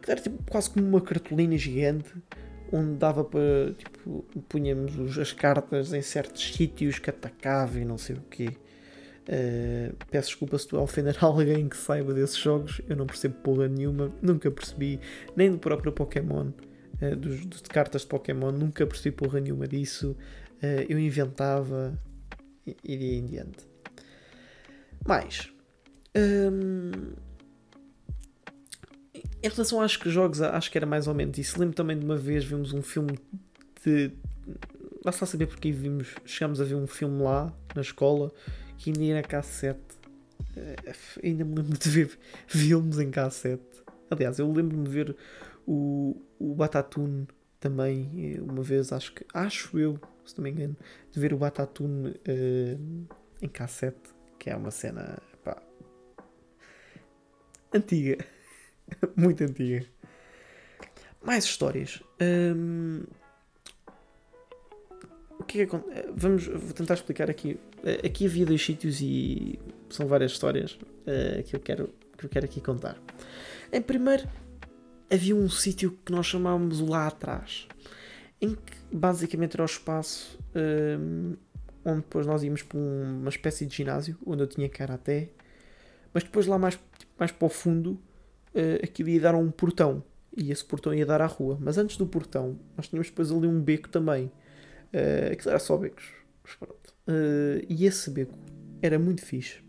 que 0.01 0.11
era 0.11 0.21
tipo, 0.21 0.43
quase 0.49 0.69
como 0.69 0.85
uma 0.85 1.01
cartolina 1.01 1.57
gigante 1.57 2.13
onde 2.71 2.95
dava 2.97 3.23
para. 3.23 3.73
tipo, 3.77 4.25
punhamos 4.49 5.17
as 5.17 5.31
cartas 5.31 5.93
em 5.93 6.01
certos 6.01 6.53
sítios 6.53 6.99
que 6.99 7.09
atacava 7.09 7.79
e 7.79 7.85
não 7.85 7.97
sei 7.97 8.15
o 8.15 8.21
quê. 8.29 8.49
Uh, 9.27 9.95
peço 10.11 10.29
desculpa 10.29 10.55
se 10.57 10.65
estou 10.65 10.79
a 10.79 10.83
ofender 10.83 11.17
alguém 11.23 11.67
que 11.67 11.75
saiba 11.75 12.13
desses 12.13 12.37
jogos, 12.37 12.79
eu 12.87 12.95
não 12.95 13.07
percebo 13.07 13.33
porra 13.41 13.67
nenhuma, 13.67 14.11
nunca 14.21 14.51
percebi, 14.51 14.99
nem 15.35 15.49
do 15.49 15.57
próprio 15.57 15.91
Pokémon, 15.91 16.51
uh, 17.01 17.15
dos, 17.15 17.43
dos, 17.43 17.61
de 17.63 17.69
cartas 17.69 18.03
de 18.03 18.07
Pokémon, 18.07 18.51
nunca 18.51 18.85
percebi 18.85 19.15
porra 19.15 19.39
nenhuma 19.39 19.67
disso. 19.67 20.15
Uh, 20.65 20.85
eu 20.89 20.97
inventava 20.97 21.99
e 22.65 22.75
iria 22.83 23.19
em 23.19 23.25
diante. 23.25 23.67
Mais. 25.05 25.51
Um, 26.15 27.13
em 29.43 29.47
relação 29.47 29.81
aos 29.81 29.95
que 29.95 30.09
jogos, 30.09 30.41
acho 30.41 30.71
que 30.71 30.77
era 30.77 30.87
mais 30.87 31.07
ou 31.07 31.13
menos 31.13 31.37
isso. 31.37 31.59
Lembro 31.59 31.75
também 31.75 31.97
de 31.99 32.03
uma 32.03 32.17
vez 32.17 32.43
vimos 32.43 32.73
um 32.73 32.81
filme 32.81 33.19
de. 33.83 34.11
Basta 35.03 35.25
saber 35.27 35.45
porque 35.45 35.71
vimos, 35.71 36.15
chegámos 36.25 36.59
a 36.59 36.63
ver 36.63 36.73
um 36.73 36.87
filme 36.87 37.21
lá 37.21 37.53
na 37.75 37.81
escola 37.81 38.31
que 38.77 38.89
ainda 38.89 39.03
era 39.05 39.21
cassete. 39.21 39.79
Uh, 40.57 41.19
ainda 41.23 41.45
me 41.45 41.55
lembro 41.55 41.77
de 41.77 41.89
ver 41.89 42.17
filmes 42.47 42.97
em 42.97 43.11
cassete. 43.11 43.83
Aliás, 44.09 44.39
eu 44.39 44.51
lembro-me 44.51 44.85
de 44.85 44.89
ver 44.89 45.15
o, 45.67 46.19
o 46.39 46.55
Batatune 46.55 47.27
também, 47.65 48.39
uma 48.41 48.61
vez, 48.61 48.93
acho 48.93 49.11
que 49.11 49.25
acho 49.33 49.79
eu, 49.79 49.99
se 50.23 50.37
não 50.37 50.43
me 50.43 50.51
engano, 50.51 50.77
de 51.11 51.19
ver 51.19 51.33
o 51.33 51.37
Batatune 51.37 52.09
uh, 52.09 53.07
em 53.41 53.49
cassete, 53.49 54.13
que 54.37 54.51
é 54.51 54.55
uma 54.55 54.69
cena 54.69 55.17
pá, 55.43 55.59
antiga, 57.73 58.23
muito 59.17 59.43
antiga. 59.43 59.83
Mais 61.23 61.43
histórias. 61.43 62.03
Um, 62.21 63.01
o 65.39 65.43
que 65.43 65.61
é 65.61 65.65
que 65.65 65.75
Vamos, 66.15 66.45
vou 66.45 66.71
tentar 66.71 66.93
explicar 66.93 67.31
aqui. 67.31 67.59
Aqui 68.05 68.27
havia 68.27 68.45
dois 68.45 68.63
sítios 68.63 69.01
e 69.01 69.59
são 69.89 70.05
várias 70.05 70.33
histórias 70.33 70.73
uh, 70.73 71.41
que, 71.43 71.55
eu 71.55 71.59
quero, 71.59 71.89
que 72.15 72.27
eu 72.27 72.29
quero 72.29 72.45
aqui 72.45 72.61
contar. 72.61 72.95
Em 73.73 73.81
primeiro, 73.81 74.29
havia 75.09 75.35
um 75.35 75.49
sítio 75.49 75.97
que 76.05 76.11
nós 76.11 76.25
chamávamos 76.25 76.79
lá 76.79 77.07
atrás, 77.07 77.67
em 78.41 78.55
que 78.55 78.77
basicamente 78.91 79.55
era 79.55 79.63
o 79.63 79.65
espaço 79.65 80.39
um, 80.55 81.35
onde 81.83 82.01
depois 82.01 82.25
nós 82.25 82.43
íamos 82.43 82.63
para 82.63 82.79
uma 82.79 83.29
espécie 83.29 83.65
de 83.65 83.75
ginásio, 83.75 84.17
onde 84.25 84.41
eu 84.43 84.47
tinha 84.47 84.67
karaté, 84.67 85.29
mas 86.13 86.23
depois 86.23 86.47
lá 86.47 86.57
mais, 86.57 86.75
tipo, 86.75 87.11
mais 87.19 87.31
para 87.31 87.45
o 87.45 87.49
fundo, 87.49 87.91
uh, 88.53 88.83
aquilo 88.83 89.09
ia 89.09 89.21
dar 89.21 89.35
a 89.35 89.37
um 89.37 89.51
portão, 89.51 90.03
e 90.35 90.51
esse 90.51 90.65
portão 90.65 90.93
ia 90.93 91.05
dar 91.05 91.21
à 91.21 91.25
rua. 91.25 91.57
Mas 91.61 91.77
antes 91.77 91.97
do 91.97 92.05
portão, 92.05 92.59
nós 92.75 92.87
tínhamos 92.87 93.09
depois 93.09 93.31
ali 93.31 93.47
um 93.47 93.61
beco 93.61 93.87
também. 93.87 94.25
Uh, 94.93 95.31
aquilo 95.31 95.51
era 95.51 95.59
só 95.59 95.77
becos. 95.77 96.05
Uh, 97.07 97.63
e 97.69 97.85
esse 97.85 98.09
beco 98.09 98.37
era 98.81 98.99
muito 98.99 99.21
fixe. 99.21 99.63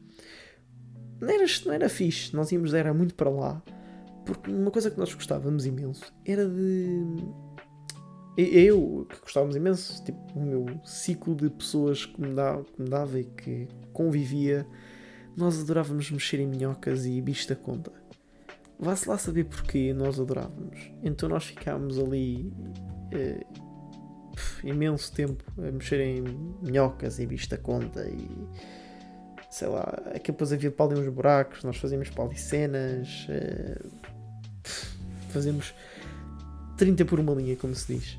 Não 1.21 1.29
era, 1.29 1.45
não 1.65 1.73
era 1.73 1.89
fixe, 1.89 2.35
nós 2.35 2.51
íamos 2.51 2.75
era 2.75 2.93
muito 2.93 3.15
para 3.15 3.31
lá 3.31 3.63
porque 4.27 4.51
uma 4.51 4.73
coisa 4.73 4.91
que 4.91 4.99
nós 4.99 5.15
gostávamos 5.15 5.65
imenso 5.65 6.13
era 6.25 6.47
de. 6.47 7.05
Eu, 8.37 9.07
que 9.09 9.19
gostávamos 9.21 9.57
imenso, 9.57 10.05
tipo, 10.05 10.21
o 10.35 10.43
meu 10.43 10.67
ciclo 10.85 11.35
de 11.35 11.49
pessoas 11.49 12.05
que 12.05 12.21
me, 12.21 12.35
dava, 12.35 12.65
que 12.65 12.83
me 12.83 12.89
dava 12.91 13.19
e 13.19 13.25
que 13.25 13.67
convivia, 13.95 14.67
nós 15.35 15.59
adorávamos 15.59 16.11
mexer 16.11 16.41
em 16.41 16.47
minhocas 16.47 17.07
e 17.07 17.19
bicho 17.23 17.49
da 17.49 17.57
conta. 17.57 17.91
Vá-se 18.79 19.09
lá 19.09 19.17
saber 19.17 19.45
porquê 19.45 19.95
nós 19.95 20.21
adorávamos. 20.21 20.79
Então 21.03 21.31
nós 21.31 21.45
ficámos 21.45 21.99
ali 21.99 22.53
eh, 23.11 23.47
imenso 24.63 25.11
tempo 25.15 25.43
a 25.57 25.73
mexer 25.73 26.01
em 26.01 26.23
minhocas 26.61 27.19
e 27.19 27.27
bicho 27.27 27.49
da 27.49 27.57
conta 27.57 28.07
e 28.07 28.29
sei 29.51 29.69
lá, 29.69 30.03
aqui 30.15 30.31
depois 30.31 30.53
havia 30.53 30.71
para 30.71 30.93
ali 30.93 31.01
uns 31.01 31.09
buracos, 31.09 31.65
nós 31.65 31.79
fazíamos 31.79 32.11
para 32.11 32.25
ali 32.25 32.37
cenas. 32.37 33.27
Eh, 33.31 33.81
fazemos 35.37 35.75
30 36.79 37.05
por 37.05 37.21
uma 37.21 37.35
linha, 37.35 37.57
como 37.57 37.75
se 37.75 37.95
diz. 37.95 38.19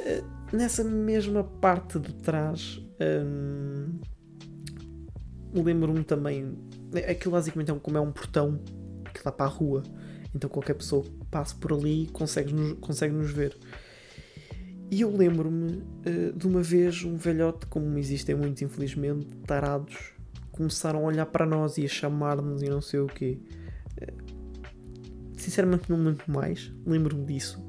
Eh, 0.00 0.22
nessa 0.52 0.82
mesma 0.82 1.44
parte 1.44 1.98
de 2.00 2.12
trás, 2.14 2.80
hum, 3.00 4.00
lembro-me 5.54 6.02
também. 6.02 6.58
Aquilo 7.08 7.32
basicamente 7.32 7.70
é 7.70 7.74
como 7.74 7.96
é 7.96 8.00
um 8.00 8.10
portão 8.10 8.60
que 9.12 9.22
dá 9.22 9.30
para 9.30 9.46
a 9.46 9.48
rua. 9.48 9.82
Então 10.34 10.50
qualquer 10.50 10.74
pessoa 10.74 11.04
que 11.04 11.10
passe 11.30 11.54
por 11.54 11.72
ali 11.72 12.08
consegue 12.12 12.52
nos, 12.52 12.78
consegue 12.80 13.14
nos 13.14 13.30
ver. 13.30 13.56
E 14.90 15.00
eu 15.00 15.16
lembro-me 15.16 15.82
uh, 16.06 16.32
de 16.36 16.46
uma 16.46 16.62
vez 16.62 17.04
um 17.04 17.16
velhote, 17.16 17.66
como 17.66 17.96
existem 17.96 18.34
muitos, 18.34 18.62
infelizmente, 18.62 19.26
tarados, 19.46 20.12
começaram 20.52 21.00
a 21.00 21.02
olhar 21.02 21.26
para 21.26 21.46
nós 21.46 21.78
e 21.78 21.84
a 21.84 21.88
chamar-nos 21.88 22.62
e 22.62 22.68
não 22.68 22.80
sei 22.80 23.00
o 23.00 23.06
quê. 23.06 23.38
Uh, 24.00 24.23
sinceramente 25.44 25.90
não 25.90 25.98
me 25.98 26.06
lembro 26.10 26.24
mais, 26.26 26.72
lembro-me 26.86 27.24
disso. 27.24 27.64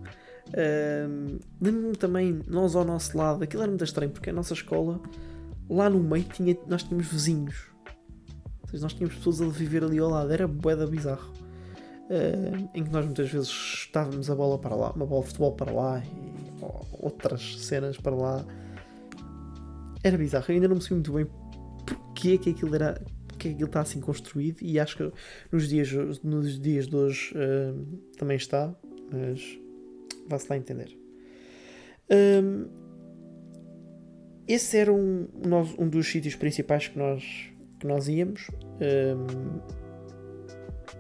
Uh, 0.49 1.39
lembro-me 1.61 1.95
também, 1.95 2.41
nós 2.47 2.75
ao 2.75 2.85
nosso 2.85 3.17
lado, 3.17 3.43
aquilo 3.43 3.63
era 3.63 3.69
muito 3.69 3.83
estranho, 3.83 4.11
porque 4.11 4.29
a 4.29 4.33
nossa 4.33 4.53
escola, 4.53 5.01
lá 5.69 5.89
no 5.89 5.99
meio, 5.99 6.23
tinha, 6.25 6.55
nós 6.67 6.83
tínhamos 6.83 7.07
vizinhos. 7.07 7.55
Ou 8.63 8.69
seja, 8.69 8.83
nós 8.83 8.93
tínhamos 8.93 9.15
pessoas 9.15 9.41
a 9.41 9.45
viver 9.45 9.83
ali 9.83 9.99
ao 9.99 10.09
lado, 10.09 10.31
era 10.31 10.47
boeda 10.47 10.87
bizarro. 10.87 11.31
Uh, 12.05 12.69
em 12.73 12.83
que 12.83 12.91
nós 12.91 13.03
muitas 13.03 13.29
vezes 13.29 13.49
estávamos 13.49 14.29
a 14.29 14.35
bola 14.35 14.59
para 14.59 14.75
lá, 14.75 14.91
uma 14.91 15.07
bola 15.07 15.21
de 15.21 15.27
futebol 15.27 15.53
para 15.53 15.71
lá 15.71 16.03
e 16.05 16.45
outras 17.01 17.57
cenas 17.57 17.97
para 17.97 18.15
lá. 18.15 18.45
Era 20.03 20.17
bizarro, 20.17 20.45
eu 20.49 20.55
ainda 20.55 20.67
não 20.67 20.75
me 20.75 20.81
sei 20.81 20.95
muito 20.95 21.11
bem 21.11 21.25
porque 21.85 22.29
é 22.29 22.37
que 22.37 22.49
aquilo 22.51 22.75
era 22.75 23.01
porque 23.45 23.49
aquilo 23.49 23.67
está 23.67 23.81
assim 23.81 23.99
construído 23.99 24.61
e 24.61 24.79
acho 24.79 24.97
que 24.97 25.11
nos 25.51 25.69
dias, 25.69 25.91
nos 26.23 26.59
dias 26.59 26.87
de 26.87 26.95
hoje 26.95 27.33
uh, 27.35 27.85
também 28.17 28.37
está, 28.37 28.73
mas 29.11 29.59
vá-se 30.27 30.47
lá 30.49 30.57
entender. 30.57 30.97
Um, 32.09 32.67
esse 34.47 34.77
era 34.77 34.91
um, 34.91 35.27
um 35.77 35.89
dos 35.89 36.07
sítios 36.07 36.35
principais 36.35 36.87
que 36.87 36.97
nós, 36.97 37.23
que 37.79 37.87
nós 37.87 38.07
íamos. 38.07 38.49
Um, 38.81 39.59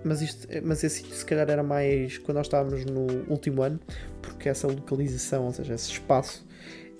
mas, 0.03 0.21
isto, 0.21 0.47
mas 0.63 0.83
esse 0.83 0.97
sítio 0.97 1.15
se 1.15 1.25
calhar 1.25 1.49
era 1.49 1.63
mais 1.63 2.17
quando 2.19 2.37
nós 2.37 2.47
estávamos 2.47 2.85
no 2.85 3.31
último 3.31 3.63
ano, 3.63 3.79
porque 4.21 4.49
essa 4.49 4.67
localização, 4.67 5.45
ou 5.45 5.51
seja, 5.51 5.73
esse 5.73 5.91
espaço, 5.91 6.45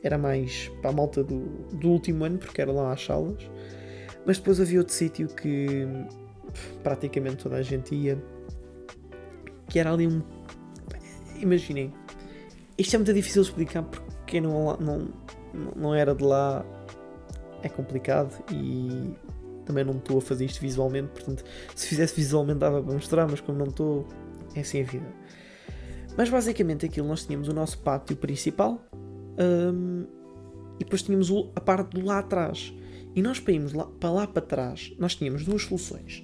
era 0.04 0.18
mais 0.18 0.70
para 0.82 0.90
a 0.90 0.94
malta 0.94 1.24
do, 1.24 1.40
do 1.74 1.90
último 1.90 2.24
ano, 2.24 2.38
porque 2.38 2.62
era 2.62 2.72
lá 2.72 2.94
às 2.94 3.04
salas. 3.04 3.44
Mas 4.26 4.38
depois 4.38 4.60
havia 4.60 4.80
outro 4.80 4.94
sítio 4.94 5.28
que 5.28 5.88
praticamente 6.84 7.44
toda 7.44 7.58
a 7.58 7.62
gente 7.62 7.94
ia, 7.94 8.22
que 9.70 9.80
era 9.80 9.92
ali 9.92 10.08
um. 10.08 10.22
Imaginem, 11.40 11.94
isto 12.78 12.96
é 12.96 12.98
muito 12.98 13.14
difícil 13.14 13.44
de 13.44 13.50
explicar 13.50 13.84
porque 13.84 14.06
quem 14.26 14.42
não, 14.42 14.76
não, 14.78 15.08
não 15.76 15.94
era 15.94 16.16
de 16.16 16.24
lá 16.24 16.66
é 17.62 17.70
complicado 17.70 18.32
e 18.52 19.14
também 19.66 19.84
não 19.84 19.98
estou 19.98 20.20
a 20.20 20.22
fazer 20.22 20.46
isto 20.46 20.62
visualmente, 20.62 21.10
portanto, 21.10 21.44
se 21.76 21.88
fizesse 21.88 22.16
visualmente 22.16 22.60
dava 22.60 22.82
para 22.82 22.94
mostrar, 22.94 23.28
mas 23.28 23.42
como 23.42 23.58
não 23.58 23.68
estou, 23.68 24.08
é 24.56 24.62
assim 24.62 24.82
a 24.82 24.86
vida. 24.86 25.08
Mas 26.18 26.30
basicamente 26.30 26.86
aquilo 26.86 27.08
nós 27.08 27.26
tínhamos 27.26 27.48
o 27.48 27.54
nosso 27.54 27.80
pátio 27.80 28.16
principal 28.16 28.82
um, 28.94 30.06
e 30.80 30.84
depois 30.84 31.02
tínhamos 31.02 31.30
a 31.56 31.60
parte 31.60 31.90
do 31.90 32.06
lá 32.06 32.20
atrás. 32.20 32.74
E 33.16 33.22
nós 33.22 33.40
para 33.40 33.54
irmos 33.54 33.72
lá, 33.72 33.86
para 33.86 34.12
lá 34.12 34.28
para 34.28 34.42
trás, 34.42 34.94
nós 35.00 35.16
tínhamos 35.16 35.46
duas 35.46 35.64
soluções. 35.64 36.24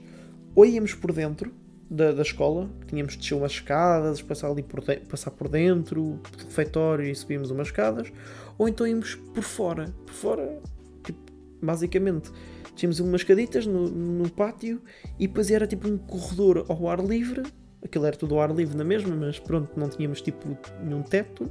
Ou 0.53 0.65
íamos 0.65 0.93
por 0.93 1.13
dentro 1.13 1.53
da, 1.89 2.11
da 2.11 2.21
escola, 2.21 2.69
tínhamos 2.87 3.13
de 3.13 3.19
descer 3.19 3.35
umas 3.35 3.53
escadas, 3.53 4.21
passar 4.21 4.51
ali 4.51 4.61
por, 4.61 4.81
de, 4.81 4.97
passar 4.97 5.31
por 5.31 5.47
dentro 5.47 6.19
do 6.31 6.45
refeitório 6.45 7.05
e 7.05 7.15
subimos 7.15 7.49
umas 7.49 7.67
escadas, 7.67 8.11
ou 8.57 8.67
então 8.67 8.85
íamos 8.85 9.15
por 9.15 9.43
fora. 9.43 9.93
Por 10.05 10.13
fora, 10.13 10.61
tipo, 11.03 11.19
basicamente, 11.61 12.29
tínhamos 12.75 12.99
umas 12.99 13.21
escaditas 13.21 13.65
no, 13.65 13.89
no 13.89 14.29
pátio 14.29 14.81
e 15.17 15.27
depois 15.27 15.49
era 15.49 15.65
tipo 15.65 15.87
um 15.87 15.97
corredor 15.97 16.65
ao 16.67 16.89
ar 16.89 16.99
livre. 16.99 17.43
Aquilo 17.83 18.05
era 18.05 18.15
tudo 18.15 18.35
ao 18.35 18.41
ar 18.41 18.53
livre 18.53 18.77
na 18.77 18.83
mesma, 18.83 19.15
mas 19.15 19.39
pronto, 19.39 19.79
não 19.79 19.89
tínhamos 19.89 20.21
tipo 20.21 20.57
nenhum 20.83 21.01
teto. 21.01 21.49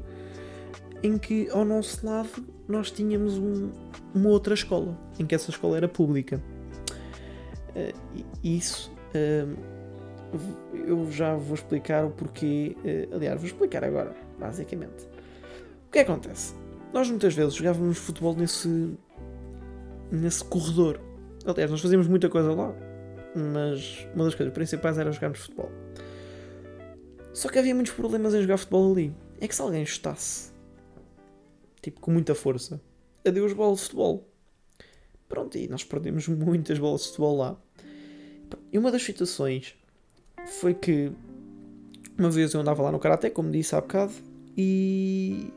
Em 1.02 1.16
que 1.16 1.48
ao 1.50 1.64
nosso 1.64 2.04
lado 2.04 2.44
nós 2.68 2.90
tínhamos 2.90 3.38
um, 3.38 3.70
uma 4.14 4.28
outra 4.28 4.54
escola, 4.54 4.98
em 5.18 5.26
que 5.26 5.34
essa 5.34 5.50
escola 5.50 5.76
era 5.76 5.88
pública. 5.88 6.42
Uh, 7.70 8.24
isso 8.42 8.92
uh, 9.14 9.80
eu 10.74 11.10
já 11.10 11.34
vou 11.34 11.54
explicar 11.54 12.04
o 12.04 12.10
porquê. 12.10 12.76
Uh, 12.84 13.16
aliás, 13.16 13.38
vou 13.38 13.46
explicar 13.46 13.84
agora, 13.84 14.14
basicamente. 14.38 15.06
O 15.86 15.90
que 15.90 15.98
é 15.98 16.02
acontece? 16.02 16.54
Nós 16.92 17.08
muitas 17.08 17.34
vezes 17.34 17.54
jogávamos 17.54 17.98
futebol 17.98 18.34
nesse, 18.34 18.96
nesse 20.10 20.44
corredor. 20.44 21.00
Aliás, 21.46 21.70
nós 21.70 21.80
fazíamos 21.80 22.06
muita 22.06 22.28
coisa 22.28 22.52
lá, 22.52 22.74
mas 23.34 24.06
uma 24.14 24.24
das 24.24 24.34
coisas 24.34 24.52
principais 24.52 24.98
era 24.98 25.10
jogarmos 25.10 25.40
futebol. 25.40 25.70
Só 27.32 27.48
que 27.48 27.58
havia 27.58 27.74
muitos 27.74 27.92
problemas 27.92 28.34
em 28.34 28.42
jogar 28.42 28.58
futebol 28.58 28.92
ali. 28.92 29.14
É 29.40 29.48
que 29.48 29.54
se 29.54 29.62
alguém 29.62 29.86
chutasse, 29.86 30.52
tipo 31.80 32.00
com 32.00 32.10
muita 32.10 32.34
força, 32.34 32.80
adeus 33.26 33.52
bola 33.52 33.74
de 33.74 33.82
futebol. 33.82 34.28
Pronto, 35.28 35.56
e 35.56 35.68
nós 35.68 35.84
perdemos 35.84 36.26
muitas 36.28 36.78
bolas 36.78 37.02
de 37.02 37.06
futebol 37.08 37.36
lá. 37.36 37.60
E 38.72 38.78
uma 38.78 38.90
das 38.90 39.02
situações 39.02 39.76
foi 40.46 40.74
que 40.74 41.12
uma 42.18 42.30
vez 42.30 42.52
eu 42.52 42.60
andava 42.60 42.82
lá 42.82 42.92
no 42.92 42.98
Karaté, 42.98 43.30
como 43.30 43.50
disse 43.50 43.74
há 43.74 43.80
bocado, 43.80 44.12
e 44.56 45.52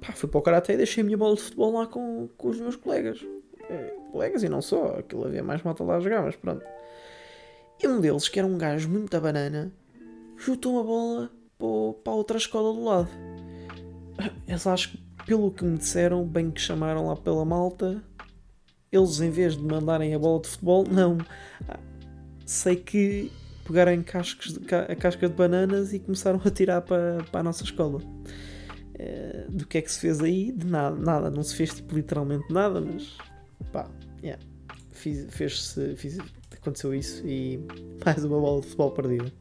pá, 0.00 0.12
fui 0.12 0.28
para 0.28 0.38
o 0.38 0.42
Karaté 0.42 0.74
e 0.74 0.76
deixei 0.76 1.02
a 1.02 1.04
minha 1.04 1.16
bola 1.16 1.36
de 1.36 1.42
futebol 1.42 1.72
lá 1.72 1.86
com, 1.86 2.28
com 2.36 2.48
os 2.48 2.60
meus 2.60 2.76
colegas. 2.76 3.24
É, 3.70 3.94
colegas 4.12 4.42
e 4.42 4.48
não 4.48 4.60
só, 4.60 4.98
aquilo 4.98 5.24
havia 5.24 5.42
mais 5.42 5.62
malta 5.62 5.82
lá 5.82 5.96
a 5.96 6.00
jogar, 6.00 6.22
mas 6.22 6.36
pronto. 6.36 6.64
E 7.82 7.88
um 7.88 8.00
deles, 8.00 8.28
que 8.28 8.38
era 8.38 8.46
um 8.46 8.58
gajo 8.58 8.88
muito 8.88 9.10
da 9.10 9.20
banana, 9.20 9.72
chutou 10.36 10.74
uma 10.74 10.84
bola 10.84 11.30
para 12.02 12.12
a 12.12 12.16
outra 12.16 12.36
escola 12.36 12.72
do 12.72 12.84
lado. 12.84 13.08
Eles 14.46 14.66
acho 14.66 14.92
que, 14.92 15.03
pelo 15.26 15.50
que 15.50 15.64
me 15.64 15.78
disseram, 15.78 16.24
bem 16.26 16.50
que 16.50 16.60
chamaram 16.60 17.06
lá 17.06 17.16
pela 17.16 17.44
malta, 17.44 18.02
eles 18.92 19.20
em 19.20 19.30
vez 19.30 19.56
de 19.56 19.62
mandarem 19.62 20.14
a 20.14 20.18
bola 20.18 20.40
de 20.40 20.48
futebol, 20.48 20.84
não. 20.88 21.18
Sei 22.46 22.76
que 22.76 23.32
pegaram 23.66 23.92
a 23.92 24.94
casca 24.94 25.28
de 25.28 25.34
bananas 25.34 25.92
e 25.92 25.98
começaram 25.98 26.40
a 26.44 26.50
tirar 26.50 26.82
para, 26.82 27.24
para 27.30 27.40
a 27.40 27.42
nossa 27.42 27.64
escola. 27.64 28.00
Uh, 28.00 29.50
do 29.50 29.66
que 29.66 29.78
é 29.78 29.82
que 29.82 29.90
se 29.90 29.98
fez 29.98 30.20
aí? 30.20 30.52
De 30.52 30.66
nada, 30.66 30.96
nada, 30.96 31.30
não 31.30 31.42
se 31.42 31.56
fez 31.56 31.74
tipo, 31.74 31.96
literalmente 31.96 32.44
nada, 32.52 32.80
mas 32.80 33.16
pá, 33.72 33.90
yeah. 34.22 34.40
Fiz, 34.92 35.26
fez-se, 35.30 35.96
fiz, 35.96 36.18
aconteceu 36.52 36.94
isso 36.94 37.26
e 37.26 37.60
mais 38.04 38.24
uma 38.24 38.38
bola 38.38 38.60
de 38.60 38.68
futebol 38.68 38.92
perdida. 38.92 39.32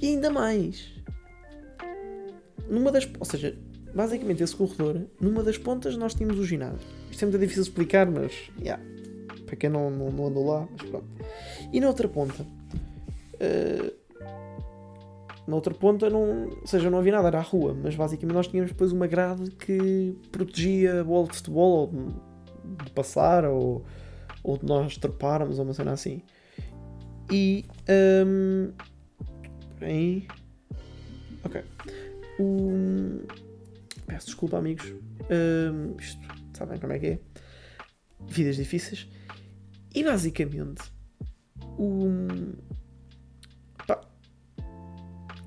E 0.00 0.08
ainda 0.08 0.30
mais, 0.30 0.92
numa 2.70 2.92
das, 2.92 3.08
ou 3.18 3.24
seja, 3.24 3.58
basicamente 3.94 4.42
esse 4.42 4.56
corredor, 4.56 5.02
numa 5.20 5.42
das 5.42 5.56
pontas 5.56 5.96
nós 5.96 6.14
tínhamos 6.14 6.38
o 6.38 6.44
ginásio. 6.44 6.78
Isto 7.10 7.22
é 7.22 7.26
muito 7.26 7.40
difícil 7.40 7.62
de 7.62 7.68
explicar, 7.68 8.10
mas 8.10 8.32
yeah, 8.60 8.82
para 9.46 9.56
quem 9.56 9.70
não, 9.70 9.90
não, 9.90 10.10
não 10.10 10.26
andou 10.26 10.46
lá, 10.46 10.68
mas 10.72 10.90
pronto. 10.90 11.06
E 11.72 11.80
na 11.80 11.88
outra 11.88 12.08
ponta, 12.08 12.42
uh, 12.42 13.94
na 15.46 15.54
outra 15.54 15.74
ponta, 15.74 16.08
não, 16.08 16.48
ou 16.48 16.66
seja, 16.66 16.90
não 16.90 16.98
havia 16.98 17.12
nada, 17.12 17.28
era 17.28 17.38
a 17.38 17.42
rua, 17.42 17.76
mas 17.80 17.94
basicamente 17.94 18.34
nós 18.34 18.48
tínhamos 18.48 18.72
depois 18.72 18.92
uma 18.92 19.06
grade 19.06 19.50
que 19.52 20.16
protegia 20.32 21.00
a 21.00 21.04
bola 21.04 21.28
de 21.28 21.36
futebol, 21.36 21.80
ou 21.80 21.86
de, 21.86 22.84
de 22.84 22.90
passar, 22.92 23.44
ou, 23.44 23.84
ou 24.42 24.56
de 24.56 24.64
nós 24.64 24.96
treparmos, 24.96 25.58
ou 25.58 25.64
uma 25.64 25.74
cena 25.74 25.92
assim. 25.92 26.22
E. 27.30 27.64
Um, 28.26 28.72
bem. 29.78 30.26
Ok. 31.44 31.62
Um, 32.40 33.20
peço 34.06 34.26
desculpa, 34.26 34.58
amigos. 34.58 34.86
Isto, 35.98 36.20
sabem 36.56 36.78
como 36.78 36.92
é 36.92 36.98
que 36.98 37.06
é? 37.06 37.18
Vidas 38.26 38.56
difíceis. 38.56 39.08
E 39.94 40.02
basicamente. 40.02 40.82
Um, 41.78 42.54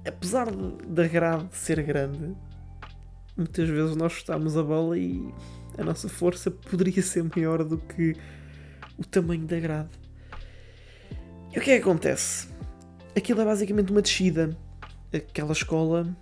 apesar 0.08 0.48
da 0.50 1.08
grade 1.08 1.48
ser 1.52 1.82
grande, 1.84 2.36
muitas 3.36 3.70
vezes 3.70 3.96
nós 3.96 4.14
chutamos 4.14 4.58
a 4.58 4.64
bola 4.64 4.98
e 4.98 5.34
a 5.78 5.84
nossa 5.84 6.10
força 6.10 6.50
poderia 6.50 7.02
ser 7.02 7.24
maior 7.24 7.64
do 7.64 7.78
que 7.78 8.16
o 8.98 9.06
tamanho 9.06 9.46
da 9.46 9.60
grade. 9.60 9.90
E 11.54 11.60
o 11.60 11.62
que 11.62 11.72
é 11.72 11.78
que 11.78 11.82
acontece? 11.84 12.48
Aquilo 13.16 13.42
é 13.42 13.46
basicamente 13.46 13.92
uma 13.92 14.02
descida. 14.02 14.58
Aquela 15.14 15.52
escola, 15.52 16.16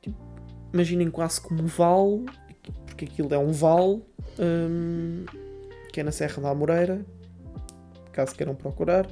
tipo, 0.00 0.31
imaginem 0.72 1.10
quase 1.10 1.40
como 1.40 1.62
um 1.62 1.66
vale, 1.66 2.26
porque 2.86 3.04
aquilo 3.04 3.32
é 3.34 3.38
um 3.38 3.52
vale, 3.52 4.02
hum, 4.38 5.24
que 5.92 6.00
é 6.00 6.02
na 6.02 6.12
Serra 6.12 6.42
da 6.42 6.50
Amoreira, 6.50 7.04
caso 8.12 8.34
queiram 8.34 8.54
procurar, 8.54 9.06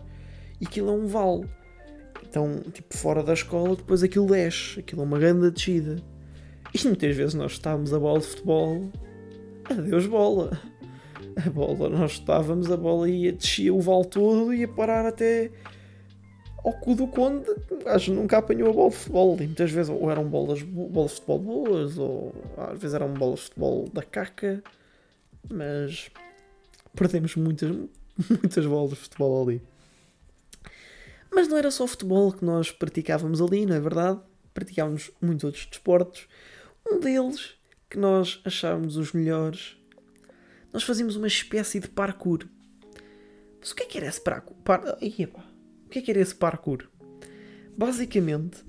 e 0.60 0.66
aquilo 0.66 0.90
é 0.90 0.92
um 0.92 1.06
vale. 1.06 1.48
Então, 2.28 2.60
tipo, 2.72 2.96
fora 2.96 3.22
da 3.22 3.32
escola, 3.32 3.76
depois 3.76 4.02
aquilo 4.02 4.26
desce, 4.26 4.80
aquilo 4.80 5.02
é 5.02 5.04
uma 5.04 5.18
grande 5.18 5.50
descida. 5.50 5.96
E 6.72 6.86
muitas 6.86 7.16
vezes 7.16 7.34
nós 7.34 7.52
estávamos 7.52 7.92
a 7.92 7.98
bola 7.98 8.20
de 8.20 8.26
futebol, 8.26 8.90
adeus 9.68 10.06
bola. 10.06 10.60
A 11.44 11.48
bola, 11.48 11.88
nós 11.88 12.12
estávamos, 12.12 12.70
a 12.70 12.76
bola 12.76 13.08
ia, 13.08 13.32
descia 13.32 13.72
o 13.72 13.80
vale 13.80 14.04
todo 14.06 14.52
ia 14.52 14.68
parar 14.68 15.06
até 15.06 15.50
ao 16.64 16.72
cu 16.72 16.94
do 16.94 17.06
conde. 17.06 17.44
Acho 17.86 18.12
nunca 18.12 18.38
apanhou 18.38 18.70
a 18.70 18.72
bola 18.72 18.90
de 18.90 18.96
futebol. 18.96 19.36
E 19.40 19.46
muitas 19.46 19.70
vezes 19.70 19.90
ou 19.90 20.10
eram 20.10 20.24
bolas, 20.24 20.62
bolas 20.62 21.10
de 21.12 21.16
futebol 21.16 21.38
boas, 21.38 21.98
ou 21.98 22.34
às 22.56 22.78
vezes 22.78 22.94
eram 22.94 23.12
bolas 23.14 23.40
de 23.40 23.44
futebol 23.46 23.88
da 23.92 24.02
caca. 24.02 24.62
Mas 25.50 26.10
perdemos 26.94 27.36
muitas, 27.36 27.70
muitas 28.28 28.66
bolas 28.66 28.90
de 28.90 28.96
futebol 28.96 29.42
ali. 29.42 29.62
Mas 31.32 31.46
não 31.48 31.56
era 31.56 31.70
só 31.70 31.86
futebol 31.86 32.32
que 32.32 32.44
nós 32.44 32.70
praticávamos 32.70 33.40
ali, 33.40 33.64
não 33.64 33.76
é 33.76 33.80
verdade? 33.80 34.20
Praticávamos 34.52 35.10
muitos 35.20 35.44
outros 35.44 35.66
desportos. 35.66 36.26
Um 36.90 36.98
deles, 36.98 37.54
que 37.88 37.98
nós 37.98 38.40
achávamos 38.44 38.96
os 38.96 39.12
melhores, 39.12 39.76
nós 40.72 40.82
fazíamos 40.82 41.16
uma 41.16 41.28
espécie 41.28 41.78
de 41.78 41.88
parkour. 41.88 42.46
Mas 43.60 43.70
o 43.70 43.76
que 43.76 43.84
é 43.84 43.86
que 43.86 43.98
era 43.98 44.08
esse 44.08 44.20
parkour? 44.20 44.56
Par... 44.64 44.82
O 45.90 45.92
que 45.92 45.98
é 45.98 46.02
que 46.02 46.12
era 46.12 46.20
esse 46.20 46.36
parkour? 46.36 46.88
Basicamente, 47.76 48.64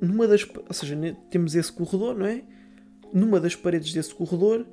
numa 0.00 0.26
das. 0.26 0.46
Ou 0.66 0.72
seja, 0.72 0.96
temos 1.30 1.54
esse 1.54 1.70
corredor, 1.70 2.16
não 2.16 2.24
é? 2.24 2.42
Numa 3.12 3.38
das 3.38 3.54
paredes 3.54 3.92
desse 3.92 4.14
corredor 4.14 4.66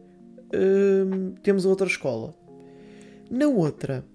hum, 0.55 1.35
temos 1.43 1.65
a 1.65 1.69
outra 1.69 1.85
escola. 1.85 2.33
Na 3.29 3.45
outra. 3.45 4.05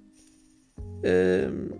Hum, 0.78 1.76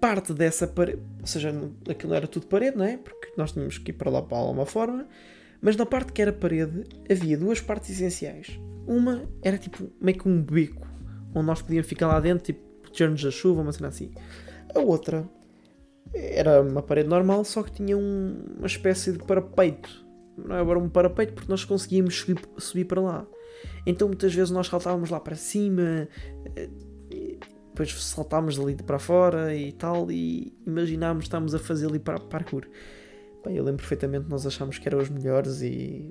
parte 0.00 0.32
dessa 0.32 0.66
parede, 0.66 1.02
ou 1.20 1.26
seja, 1.26 1.52
aquilo 1.86 2.14
era 2.14 2.26
tudo 2.26 2.46
parede, 2.46 2.78
não 2.78 2.86
é? 2.86 2.96
Porque 2.96 3.30
nós 3.36 3.52
tínhamos 3.52 3.76
que 3.76 3.90
ir 3.90 3.94
para 3.94 4.10
lá 4.10 4.22
para 4.22 4.38
alguma 4.38 4.64
forma, 4.64 5.06
mas 5.60 5.76
na 5.76 5.84
parte 5.84 6.14
que 6.14 6.22
era 6.22 6.32
parede 6.32 6.84
havia 7.10 7.36
duas 7.36 7.60
partes 7.60 7.90
essenciais. 7.90 8.58
Uma 8.86 9.28
era 9.42 9.58
tipo 9.58 9.92
meio 10.00 10.18
que 10.18 10.26
um 10.26 10.42
beco, 10.42 10.88
onde 11.34 11.46
nós 11.46 11.60
podíamos 11.60 11.86
ficar 11.86 12.06
lá 12.06 12.18
dentro, 12.20 12.42
tipo, 12.46 12.72
proteger-nos 12.80 13.22
da 13.22 13.30
chuva, 13.30 13.60
uma 13.60 13.70
cena 13.70 13.88
assim. 13.88 14.12
A 14.74 14.80
outra 14.80 15.28
era 16.14 16.60
uma 16.60 16.82
parede 16.82 17.08
normal, 17.08 17.44
só 17.44 17.62
que 17.62 17.72
tinha 17.72 17.96
um, 17.96 18.56
uma 18.58 18.66
espécie 18.66 19.12
de 19.12 19.18
parapeito. 19.18 20.04
Não 20.36 20.56
era 20.56 20.78
um 20.78 20.88
parapeito 20.88 21.34
porque 21.34 21.50
nós 21.50 21.64
conseguíamos 21.64 22.20
subir, 22.20 22.40
subir 22.58 22.84
para 22.84 23.00
lá. 23.00 23.26
Então 23.86 24.08
muitas 24.08 24.34
vezes 24.34 24.50
nós 24.50 24.66
saltávamos 24.66 25.10
lá 25.10 25.20
para 25.20 25.36
cima 25.36 26.08
eh, 26.56 26.68
depois 27.68 27.92
saltámos 28.04 28.58
dali 28.58 28.74
para 28.74 28.98
fora 28.98 29.54
e 29.54 29.72
tal, 29.72 30.10
e 30.10 30.52
imaginámos 30.66 31.24
estávamos 31.24 31.54
a 31.54 31.58
fazer 31.58 31.86
ali 31.86 31.98
para 31.98 32.18
parkour. 32.18 32.66
Bem, 33.44 33.56
eu 33.56 33.64
lembro 33.64 33.80
perfeitamente 33.80 34.28
nós 34.28 34.46
achámos 34.46 34.78
que 34.78 34.88
eram 34.88 34.98
os 34.98 35.08
melhores 35.08 35.62
e 35.62 36.10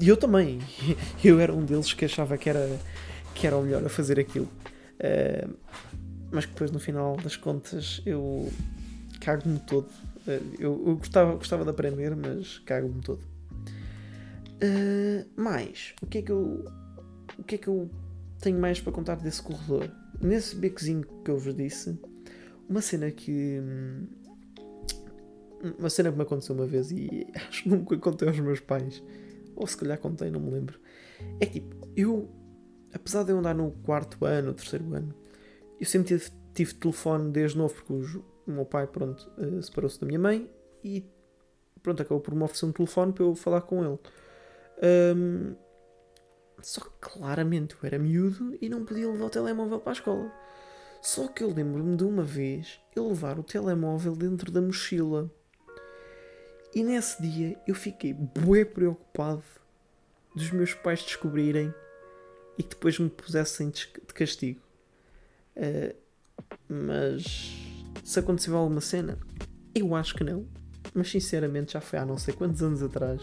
e 0.00 0.08
eu 0.08 0.16
também. 0.16 0.58
Eu 1.22 1.38
era 1.38 1.52
um 1.52 1.62
deles 1.62 1.92
que 1.92 2.06
achava 2.06 2.38
que 2.38 2.48
era, 2.48 2.78
que 3.34 3.46
era 3.46 3.54
o 3.54 3.62
melhor 3.62 3.84
a 3.84 3.88
fazer 3.90 4.18
aquilo. 4.18 4.48
Uh, 4.96 5.54
mas 6.30 6.46
que 6.46 6.52
depois, 6.52 6.70
no 6.70 6.78
final 6.78 7.16
das 7.16 7.36
contas, 7.36 8.02
eu 8.06 8.50
cago-me 9.20 9.58
todo. 9.60 9.88
Uh, 10.26 10.54
eu, 10.58 10.84
eu 10.86 10.96
gostava, 10.96 11.34
gostava 11.34 11.64
de 11.64 11.70
aprender, 11.70 12.14
mas 12.14 12.58
cago-me 12.60 13.00
todo. 13.02 13.20
Uh, 14.62 15.26
mais, 15.36 15.94
o 16.02 16.06
que 16.06 16.18
é 16.18 16.22
que 16.22 16.32
eu. 16.32 16.64
O 17.38 17.44
que 17.44 17.54
é 17.54 17.58
que 17.58 17.68
eu 17.68 17.90
tenho 18.40 18.58
mais 18.58 18.80
para 18.80 18.92
contar 18.92 19.16
desse 19.16 19.42
corredor? 19.42 19.90
Nesse 20.20 20.54
becozinho 20.54 21.06
que 21.24 21.30
eu 21.30 21.38
vos 21.38 21.54
disse, 21.54 21.98
uma 22.68 22.82
cena 22.82 23.10
que. 23.10 23.58
Uma 25.78 25.90
cena 25.90 26.10
que 26.10 26.16
me 26.16 26.22
aconteceu 26.22 26.54
uma 26.54 26.66
vez 26.66 26.90
e 26.90 27.26
acho 27.48 27.64
que 27.64 27.68
nunca 27.68 27.96
contei 27.98 28.28
aos 28.28 28.38
meus 28.40 28.60
pais 28.60 29.02
ou 29.60 29.66
se 29.66 29.76
calhar 29.76 29.98
contei, 29.98 30.30
não 30.30 30.40
me 30.40 30.50
lembro. 30.50 30.80
É 31.38 31.44
tipo, 31.44 31.76
eu, 31.94 32.30
apesar 32.94 33.24
de 33.24 33.32
eu 33.32 33.38
andar 33.38 33.54
no 33.54 33.70
quarto 33.84 34.24
ano, 34.24 34.54
terceiro 34.54 34.94
ano, 34.94 35.14
eu 35.80 35.86
sempre 35.86 36.08
tive, 36.08 36.30
tive 36.54 36.74
telefone 36.74 37.32
desde 37.32 37.56
novo, 37.56 37.74
porque 37.74 37.92
o, 37.92 38.24
o 38.46 38.52
meu 38.52 38.66
pai, 38.66 38.86
pronto, 38.86 39.30
uh, 39.38 39.62
separou-se 39.62 39.98
da 39.98 40.06
minha 40.06 40.18
mãe 40.18 40.48
e 40.84 41.04
pronto, 41.82 42.02
acabou 42.02 42.20
por 42.20 42.34
me 42.34 42.42
oferecer 42.44 42.66
um 42.66 42.72
telefone 42.72 43.12
para 43.12 43.24
eu 43.24 43.34
falar 43.34 43.62
com 43.62 43.84
ele. 43.84 43.98
Um, 45.16 45.54
só 46.62 46.82
que 46.82 46.90
claramente 47.00 47.74
eu 47.74 47.80
era 47.82 47.98
miúdo 47.98 48.56
e 48.60 48.68
não 48.68 48.84
podia 48.84 49.10
levar 49.10 49.24
o 49.24 49.30
telemóvel 49.30 49.80
para 49.80 49.92
a 49.92 49.94
escola. 49.94 50.32
Só 51.00 51.28
que 51.28 51.42
eu 51.42 51.48
lembro-me 51.48 51.96
de 51.96 52.04
uma 52.04 52.22
vez 52.22 52.78
eu 52.94 53.08
levar 53.08 53.38
o 53.38 53.42
telemóvel 53.42 54.14
dentro 54.14 54.52
da 54.52 54.60
mochila. 54.60 55.30
E 56.74 56.82
nesse 56.82 57.22
dia 57.22 57.58
eu 57.66 57.74
fiquei 57.74 58.12
bué 58.12 58.64
preocupado 58.64 59.42
dos 60.34 60.50
meus 60.50 60.74
pais 60.74 61.02
descobrirem 61.02 61.74
e 62.58 62.62
que 62.62 62.70
depois 62.70 62.98
me 62.98 63.08
pusessem 63.08 63.70
de 63.70 63.86
castigo. 64.14 64.60
Uh, 65.60 65.94
mas 66.68 67.52
se 68.02 68.18
aconteceu 68.18 68.56
alguma 68.56 68.80
cena, 68.80 69.18
eu 69.74 69.94
acho 69.94 70.14
que 70.14 70.24
não. 70.24 70.46
Mas 70.94 71.10
sinceramente 71.10 71.74
já 71.74 71.80
foi 71.80 71.98
há 71.98 72.06
não 72.06 72.18
sei 72.18 72.34
quantos 72.34 72.62
anos 72.62 72.82
atrás. 72.82 73.20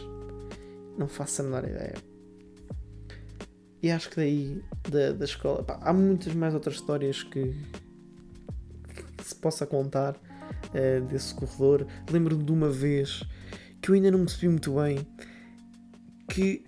Não 0.98 1.08
faço 1.08 1.42
a 1.42 1.46
menor 1.46 1.64
ideia. 1.66 1.96
E 3.82 3.92
acho 3.92 4.10
que 4.10 4.16
daí 4.16 4.64
da, 4.90 5.12
da 5.12 5.26
escola 5.26 5.64
pá, 5.64 5.80
há 5.82 5.94
muitas 5.94 6.34
mais 6.34 6.54
outras 6.54 6.76
histórias 6.76 7.24
que, 7.24 7.54
que 8.88 9.24
se 9.24 9.36
possa 9.36 9.66
contar 9.66 10.16
uh, 10.16 11.06
desse 11.08 11.34
corredor. 11.34 11.86
Lembro-me 12.12 12.44
de 12.44 12.52
uma 12.52 12.70
vez 12.70 13.24
que 13.82 13.92
eu 13.92 13.96
ainda 13.96 14.12
não 14.12 14.20
me 14.20 14.26
percebi 14.26 14.50
muito 14.50 14.76
bem. 14.76 15.08
Que 16.30 16.64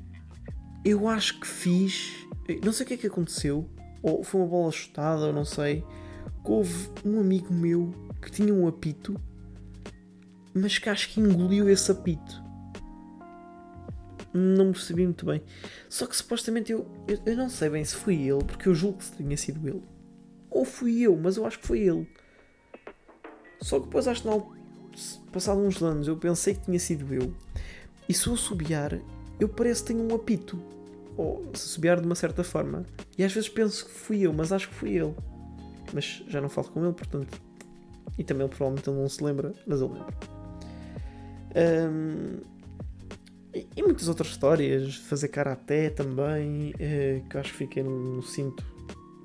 eu 0.86 1.08
acho 1.08 1.40
que 1.40 1.48
fiz. 1.48 2.26
Não 2.64 2.72
sei 2.72 2.86
o 2.86 2.88
que 2.88 2.94
é 2.96 2.98
que 2.98 3.08
aconteceu. 3.08 3.70
Ou 4.02 4.24
foi 4.24 4.42
uma 4.42 4.48
bola 4.48 4.72
chutada, 4.72 5.28
ou 5.28 5.34
não 5.34 5.46
sei. 5.46 5.84
Que 6.44 6.52
houve 6.52 6.90
um 7.06 7.20
amigo 7.20 7.54
meu 7.54 7.92
que 8.22 8.32
tinha 8.32 8.54
um 8.54 8.68
apito, 8.68 9.20
mas 10.54 10.78
que 10.78 10.90
acho 10.90 11.10
que 11.10 11.20
engoliu 11.20 11.70
esse 11.70 11.92
apito. 11.92 12.44
Não 14.34 14.72
percebi 14.72 15.06
muito 15.06 15.26
bem. 15.26 15.42
Só 15.90 16.06
que 16.06 16.16
supostamente 16.16 16.72
eu, 16.72 16.88
eu, 17.08 17.20
eu 17.26 17.36
não 17.36 17.50
sei 17.50 17.70
bem 17.70 17.84
se 17.84 17.96
foi 17.96 18.16
ele, 18.16 18.44
porque 18.44 18.70
eu 18.70 18.76
julgo 18.76 19.00
que 19.00 19.18
tinha 19.18 19.38
sido 19.38 19.68
ele. 19.68 19.84
Ou 20.50 20.66
fui 20.66 21.02
eu, 21.02 21.16
mas 21.16 21.38
eu 21.38 21.46
acho 21.46 21.60
que 21.60 21.68
foi 21.68 21.80
ele. 21.80 22.08
Só 23.62 23.80
que 23.80 23.86
depois 23.86 24.08
acho 24.08 24.22
que 24.22 24.28
não, 24.28 24.54
passado 25.32 25.60
uns 25.60 25.82
anos, 25.82 26.08
eu 26.08 26.18
pensei 26.18 26.54
que 26.54 26.62
tinha 26.62 26.80
sido 26.80 27.14
eu. 27.14 27.34
E 28.08 28.14
se 28.14 28.28
eu 28.28 28.36
subiar, 28.36 29.00
eu 29.40 29.50
pareço 29.50 29.84
que 29.84 29.94
tenho 29.94 30.12
um 30.12 30.16
apito. 30.16 30.62
Ou 31.20 31.52
se 31.54 31.68
subiar 31.68 32.00
de 32.00 32.06
uma 32.06 32.16
certa 32.16 32.46
forma. 32.46 32.86
E 33.18 33.26
às 33.26 33.34
vezes 33.34 33.50
penso 33.50 33.86
que 33.86 33.92
fui 33.92 34.22
eu, 34.22 34.32
mas 34.32 34.54
acho 34.54 34.70
que 34.70 34.74
fui 34.74 34.96
ele. 34.96 35.14
Mas 35.94 36.24
já 36.30 36.40
não 36.40 36.48
falo 36.48 36.70
com 36.70 36.82
ele, 36.82 36.94
portanto. 36.94 37.42
E 38.18 38.24
também 38.24 38.46
ele 38.48 38.56
provavelmente 38.56 38.90
não 38.90 39.10
se 39.10 39.22
lembra, 39.22 39.54
mas 39.68 39.82
eu 39.82 39.88
lembro. 39.88 40.14
Um, 41.92 42.38
e, 43.54 43.84
muitas 43.84 44.08
outras 44.08 44.30
histórias. 44.30 44.96
Fazer 44.96 45.28
karaté 45.28 45.90
também. 45.90 46.70
Uh, 46.70 47.28
que 47.28 47.38
acho 47.38 47.52
que 47.52 47.58
fiquei 47.58 47.84
num 47.84 48.22
cinto 48.22 48.66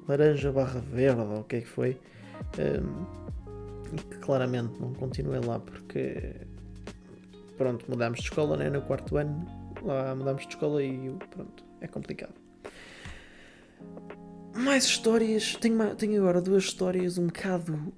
laranja 0.09 0.51
barra 0.51 0.81
verde, 0.81 1.21
ou 1.21 1.41
o 1.41 1.45
que 1.45 1.57
é 1.57 1.61
que 1.61 1.69
foi. 1.69 1.97
Um, 2.59 3.05
e 3.93 3.97
que 3.97 4.19
claramente 4.19 4.81
não 4.81 4.93
continuei 4.95 5.41
lá 5.41 5.61
porque 5.61 6.35
pronto, 7.57 7.85
mudámos 7.89 8.19
de 8.19 8.25
escola 8.25 8.57
né, 8.57 8.69
no 8.69 8.83
quarto 8.83 9.17
ano, 9.17 9.47
lá 9.83 10.15
mudámos 10.15 10.43
de 10.43 10.49
escola 10.49 10.83
e 10.83 11.15
pronto, 11.31 11.64
é 11.85 11.89
complicado. 11.89 12.35
Mais 14.55 14.85
histórias, 14.85 15.57
tenho, 15.57 15.95
tenho 15.97 16.21
agora 16.23 16.41
duas 16.41 16.65
histórias 16.65 17.19
um 17.19 17.27
bocado 17.27 17.93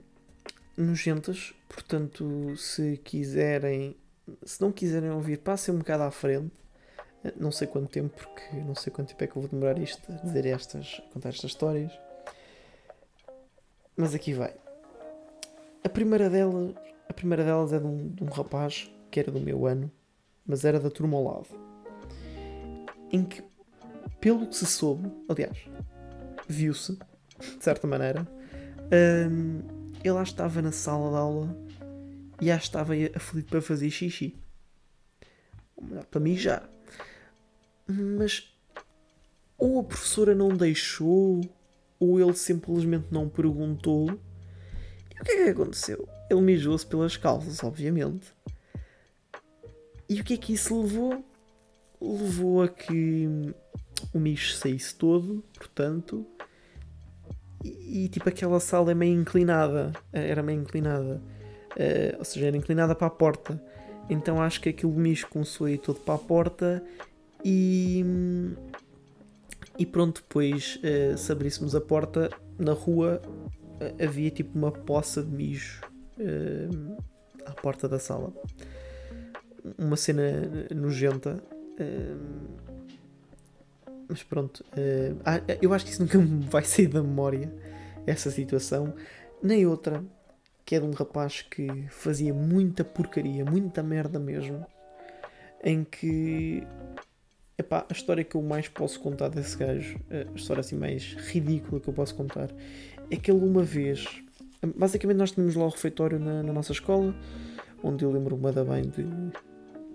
nojentas, 0.76 1.54
portanto, 1.68 2.56
se 2.56 2.98
quiserem, 2.98 3.96
se 4.44 4.60
não 4.60 4.72
quiserem 4.72 5.10
ouvir, 5.10 5.38
passem 5.38 5.74
um 5.74 5.78
bocado 5.78 6.02
à 6.04 6.10
frente. 6.10 6.52
Não 7.36 7.50
sei 7.50 7.66
quanto 7.66 7.88
tempo, 7.88 8.14
porque 8.14 8.56
não 8.56 8.74
sei 8.74 8.92
quanto 8.92 9.08
tempo 9.08 9.24
é 9.24 9.26
que 9.26 9.36
eu 9.36 9.42
vou 9.42 9.50
demorar 9.50 9.78
isto 9.78 10.00
a 10.12 10.16
dizer 10.16 10.46
estas, 10.46 11.02
a 11.04 11.12
contar 11.12 11.30
estas 11.30 11.50
histórias. 11.50 11.92
Mas 13.96 14.14
aqui 14.14 14.32
vai. 14.32 14.54
A 15.82 15.88
primeira 15.88 16.30
delas, 16.30 16.74
a 17.08 17.12
primeira 17.12 17.44
delas 17.44 17.72
é 17.72 17.78
de 17.78 17.86
um, 17.86 18.08
de 18.08 18.22
um 18.22 18.28
rapaz 18.28 18.90
que 19.10 19.18
era 19.18 19.32
do 19.32 19.40
meu 19.40 19.66
ano, 19.66 19.90
mas 20.46 20.64
era 20.64 20.78
da 20.78 20.90
turma 20.90 21.16
ao 21.16 21.24
lado. 21.24 21.48
Em 23.10 23.24
que, 23.24 23.42
pelo 24.26 24.44
que 24.44 24.56
se 24.56 24.66
soube, 24.66 25.08
aliás, 25.28 25.56
viu-se, 26.48 26.98
de 27.38 27.62
certa 27.62 27.86
maneira, 27.86 28.26
um, 29.30 29.62
ele 30.02 30.10
lá 30.10 30.24
estava 30.24 30.60
na 30.60 30.72
sala 30.72 31.10
de 31.10 31.16
aula 31.16 31.56
e 32.40 32.46
já 32.46 32.56
estava 32.56 32.94
aflito 33.14 33.50
para 33.50 33.62
fazer 33.62 33.88
xixi. 33.88 34.34
Para 36.10 36.20
mijar. 36.20 36.68
Mas 37.86 38.52
ou 39.56 39.78
a 39.78 39.84
professora 39.84 40.34
não 40.34 40.48
deixou, 40.48 41.40
ou 42.00 42.20
ele 42.20 42.34
simplesmente 42.34 43.06
não 43.12 43.28
perguntou, 43.28 44.10
e 44.10 45.20
o 45.20 45.24
que 45.24 45.30
é 45.30 45.44
que 45.44 45.50
aconteceu? 45.50 46.08
Ele 46.28 46.40
mijou-se 46.40 46.84
pelas 46.84 47.16
calças, 47.16 47.62
obviamente. 47.62 48.34
E 50.08 50.20
o 50.20 50.24
que 50.24 50.34
é 50.34 50.36
que 50.36 50.52
isso 50.52 50.82
levou? 50.82 51.24
Levou 52.00 52.64
a 52.64 52.68
que 52.68 53.54
o 54.12 54.18
mijo 54.18 54.54
saísse 54.54 54.94
todo, 54.94 55.44
portanto. 55.54 56.26
E, 57.64 58.04
e 58.04 58.08
tipo 58.08 58.28
aquela 58.28 58.60
sala 58.60 58.92
é 58.92 58.94
meio 58.94 59.20
inclinada. 59.20 59.92
Era 60.12 60.42
meio 60.42 60.60
inclinada. 60.60 61.20
Uh, 61.72 62.18
ou 62.18 62.24
seja, 62.24 62.46
era 62.46 62.56
inclinada 62.56 62.94
para 62.94 63.06
a 63.06 63.10
porta. 63.10 63.62
Então 64.08 64.40
acho 64.40 64.60
que 64.60 64.68
aquele 64.68 64.92
mijo 64.92 65.26
começou 65.28 65.66
a 65.66 65.76
todo 65.78 66.00
para 66.00 66.14
a 66.14 66.18
porta 66.18 66.82
e. 67.44 68.04
E 69.78 69.84
pronto, 69.84 70.22
depois, 70.22 70.78
uh, 70.78 71.18
se 71.18 71.30
abríssemos 71.30 71.74
a 71.74 71.80
porta 71.80 72.30
na 72.58 72.72
rua, 72.72 73.20
havia 74.02 74.30
tipo 74.30 74.56
uma 74.56 74.72
poça 74.72 75.22
de 75.22 75.30
mijo 75.30 75.82
uh, 76.18 76.96
à 77.44 77.52
porta 77.52 77.86
da 77.88 77.98
sala. 77.98 78.32
Uma 79.76 79.96
cena 79.96 80.22
nojenta. 80.74 81.42
Mas 84.08 84.22
pronto. 84.22 84.64
Uh, 84.72 85.18
eu 85.60 85.72
acho 85.72 85.84
que 85.84 85.90
isso 85.90 86.02
nunca 86.02 86.18
me 86.18 86.44
vai 86.46 86.62
sair 86.64 86.86
da 86.86 87.02
memória. 87.02 87.52
Essa 88.06 88.30
situação. 88.30 88.94
Nem 89.42 89.66
outra. 89.66 90.04
Que 90.64 90.76
é 90.76 90.80
de 90.80 90.86
um 90.86 90.92
rapaz 90.92 91.42
que 91.42 91.86
fazia 91.90 92.34
muita 92.34 92.84
porcaria, 92.84 93.44
muita 93.44 93.82
merda 93.82 94.18
mesmo. 94.18 94.66
Em 95.62 95.84
que. 95.84 96.66
Epá, 97.58 97.86
a 97.88 97.92
história 97.92 98.22
que 98.22 98.36
eu 98.36 98.42
mais 98.42 98.68
posso 98.68 99.00
contar 99.00 99.30
desse 99.30 99.56
gajo, 99.56 99.98
a 100.10 100.36
história 100.36 100.60
assim 100.60 100.76
mais 100.76 101.14
ridícula 101.14 101.80
que 101.80 101.88
eu 101.88 101.94
posso 101.94 102.14
contar, 102.14 102.50
é 103.10 103.16
que 103.16 103.30
ele 103.30 103.42
uma 103.42 103.62
vez. 103.62 104.06
Basicamente, 104.76 105.16
nós 105.16 105.30
tínhamos 105.30 105.54
lá 105.54 105.64
o 105.64 105.70
refeitório 105.70 106.18
na, 106.18 106.42
na 106.42 106.52
nossa 106.52 106.72
escola, 106.72 107.14
onde 107.82 108.04
eu 108.04 108.10
lembro-me 108.10 108.52
bem 108.52 108.82
de, 108.82 109.04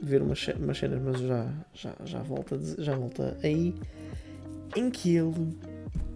ver 0.01 0.21
umas, 0.21 0.45
umas 0.59 0.77
cenas, 0.77 1.01
mas 1.01 1.19
já, 1.19 1.53
já, 1.73 1.95
já, 2.03 2.21
volta, 2.21 2.59
já 2.77 2.95
volta 2.95 3.37
aí. 3.43 3.75
Em 4.75 4.89
que 4.89 5.15
ele. 5.15 5.57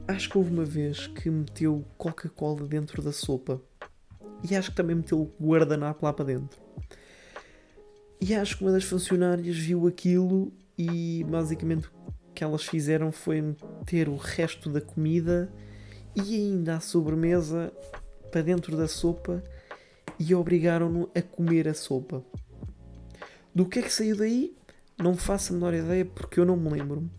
Acho 0.08 0.30
que 0.30 0.38
houve 0.38 0.52
uma 0.52 0.66
vez 0.66 1.08
que 1.08 1.30
meteu 1.30 1.84
Coca-Cola 1.98 2.68
dentro 2.68 3.02
da 3.02 3.12
sopa. 3.12 3.62
E 4.48 4.56
acho 4.56 4.70
que 4.70 4.76
também 4.78 4.96
meteu 4.96 5.32
guardanapo 5.42 6.06
lá 6.06 6.14
para 6.14 6.26
dentro. 6.26 6.60
E 8.22 8.34
acho 8.34 8.58
que 8.58 8.64
uma 8.64 8.72
das 8.72 8.84
funcionárias 8.84 9.58
viu 9.58 9.88
aquilo 9.88 10.52
e 10.78 11.26
basicamente 11.28 11.88
o 11.88 12.34
que 12.34 12.44
elas 12.44 12.64
fizeram 12.64 13.12
foi 13.12 13.42
meter 13.42 14.10
o 14.10 14.16
resto 14.16 14.70
da 14.70 14.82
comida 14.82 15.52
e 16.16 16.36
ainda 16.36 16.78
a 16.78 16.80
sobremesa 16.80 17.72
para 18.32 18.42
dentro 18.42 18.78
da 18.78 18.88
sopa 18.88 19.44
e 20.20 20.34
obrigaram-no 20.34 21.10
a 21.16 21.22
comer 21.22 21.68
a 21.68 21.74
sopa. 21.74 22.24
Do 23.56 23.66
que 23.66 23.80
é 23.80 23.82
que 23.82 23.90
saiu 23.92 24.18
daí? 24.18 24.54
Não 24.98 25.16
faço 25.16 25.54
a 25.54 25.56
menor 25.56 25.74
ideia 25.74 26.04
porque 26.04 26.42
eu 26.42 26.46
não 26.46 26.58
me 26.58 26.70
lembro. 26.70 27.10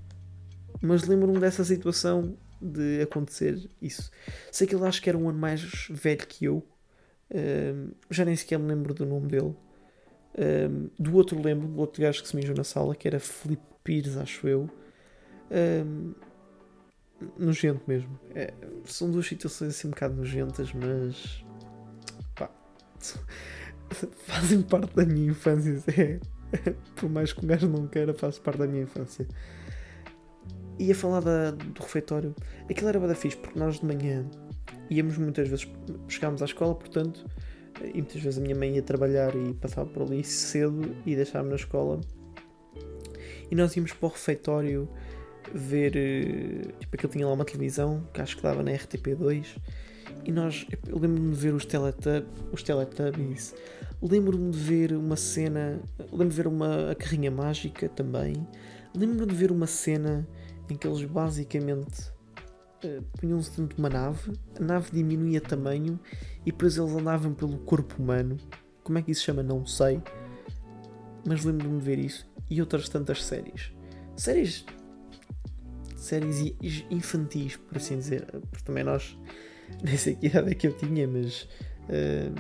Mas 0.83 1.05
lembro-me 1.05 1.41
dessa 1.41 1.65
situação 1.65 2.37
de 2.61 3.01
acontecer 3.01 3.71
isso. 3.81 4.11
Sei 4.53 4.67
que 4.67 4.75
ele 4.75 4.85
acho 4.85 5.01
que 5.01 5.09
era 5.09 5.17
um 5.17 5.31
ano 5.31 5.39
mais 5.39 5.89
velho 5.91 6.27
que 6.27 6.45
eu. 6.45 6.63
Um, 7.35 7.91
já 8.11 8.25
nem 8.25 8.37
sequer 8.37 8.59
me 8.59 8.69
lembro 8.69 8.93
do 8.93 9.07
nome 9.07 9.29
dele. 9.29 9.55
Um, 10.39 10.91
do 10.99 11.15
outro 11.15 11.41
lembro, 11.41 11.67
do 11.67 11.81
outro 11.81 12.03
gajo 12.03 12.23
que 12.23 12.29
se 12.29 12.37
mijou 12.37 12.55
na 12.55 12.65
sala, 12.65 12.95
que 12.95 13.09
era 13.09 13.19
Felipe 13.19 13.65
Pires, 13.83 14.17
acho 14.19 14.47
eu. 14.47 14.71
Um, 15.51 16.13
nojento 17.39 17.83
mesmo. 17.87 18.19
É, 18.35 18.53
são 18.85 19.11
duas 19.11 19.27
situações 19.27 19.71
assim 19.71 19.89
um 19.89 19.91
bocado 19.91 20.15
nojentas, 20.15 20.71
mas. 20.73 21.45
pá. 22.35 22.51
fazem 24.27 24.63
parte 24.63 24.95
da 24.95 25.05
minha 25.05 25.31
infância. 25.31 25.83
É, 25.97 26.19
por 26.97 27.11
mais 27.11 27.33
que 27.33 27.45
um 27.45 27.49
gajo 27.49 27.69
não 27.69 27.87
queira, 27.87 28.15
faz 28.15 28.39
parte 28.39 28.59
da 28.59 28.67
minha 28.67 28.83
infância. 28.83 29.27
Ia 30.79 30.95
falar 30.95 31.21
da, 31.21 31.51
do 31.53 31.83
refeitório. 31.83 32.35
Aquilo 32.71 32.89
era 32.89 33.01
bada 33.01 33.15
fixe, 33.15 33.37
porque 33.37 33.59
nós 33.59 33.81
de 33.81 33.87
manhã 33.87 34.25
íamos 34.91 35.17
muitas 35.17 35.49
vezes, 35.49 35.69
chegámos 36.09 36.43
à 36.43 36.45
escola, 36.45 36.75
portanto, 36.75 37.25
e 37.83 37.95
muitas 37.95 38.21
vezes 38.21 38.39
a 38.39 38.43
minha 38.43 38.55
mãe 38.55 38.77
ia 38.77 38.83
trabalhar 38.83 39.35
e 39.35 39.53
passava 39.55 39.89
por 39.89 40.03
ali 40.03 40.23
cedo 40.25 40.95
e 41.05 41.17
deixava-me 41.17 41.51
na 41.51 41.57
escola. 41.57 42.01
E 43.51 43.55
nós 43.55 43.77
íamos 43.77 43.93
para 43.93 44.07
o 44.07 44.11
refeitório 44.11 44.89
ver. 45.53 45.97
Eh, 45.97 46.73
tipo, 46.81 46.97
aquilo 46.97 47.13
tinha 47.13 47.27
lá 47.27 47.33
uma 47.33 47.45
televisão, 47.45 48.07
que 48.13 48.21
acho 48.21 48.37
que 48.37 48.43
dava 48.43 48.63
na 48.63 48.73
RTP2. 48.73 49.57
E 50.27 50.33
nós. 50.33 50.67
Eu 50.89 50.99
lembro-me 50.99 51.31
de 51.31 51.37
ver 51.37 51.55
os, 51.55 51.67
os 52.53 52.63
Teletubbies. 52.63 53.55
Lembro-me 54.03 54.51
de 54.51 54.59
ver 54.59 54.93
uma 54.93 55.17
cena. 55.17 55.81
Lembro-me 56.11 56.31
de 56.31 56.37
ver 56.37 56.47
uma 56.49 56.91
a 56.91 56.95
carrinha 56.97 57.31
mágica 57.31 57.89
também. 57.89 58.35
Lembro-me 58.95 59.27
de 59.27 59.35
ver 59.35 59.53
uma 59.53 59.69
cena 59.69 60.27
em 60.69 60.77
que 60.77 60.87
eles 60.87 61.05
basicamente 61.05 62.11
uh, 62.85 63.03
punham-se 63.19 63.51
dentro 63.51 63.77
de 63.77 63.81
uma 63.81 63.89
nave, 63.89 64.33
a 64.59 64.65
nave 64.65 64.91
diminuía 64.91 65.41
tamanho 65.41 65.99
e 66.45 66.51
depois 66.51 66.77
eles 66.77 66.93
andavam 66.93 67.33
pelo 67.33 67.59
corpo 67.59 68.03
humano. 68.03 68.37
Como 68.83 68.99
é 68.99 69.03
que 69.03 69.13
isso 69.13 69.21
se 69.21 69.27
chama? 69.27 69.45
Não 69.45 69.65
sei. 69.65 70.03
Mas 71.25 71.45
lembro-me 71.45 71.79
de 71.79 71.85
ver 71.85 71.99
isso. 71.99 72.29
E 72.51 72.61
outras 72.61 72.89
tantas 72.89 73.25
séries. 73.25 73.73
Séries. 74.17 74.65
Séries 75.97 76.55
infantis, 76.91 77.57
por 77.57 77.77
assim 77.77 77.99
dizer. 77.99 78.27
Porque 78.51 78.65
também 78.65 78.83
nós. 78.83 79.17
Nem 79.83 79.97
sei 79.97 80.15
que 80.15 80.27
idade 80.27 80.51
é 80.51 80.55
que 80.55 80.67
eu 80.67 80.73
tinha, 80.73 81.07
mas. 81.07 81.43
Uh, 81.89 82.35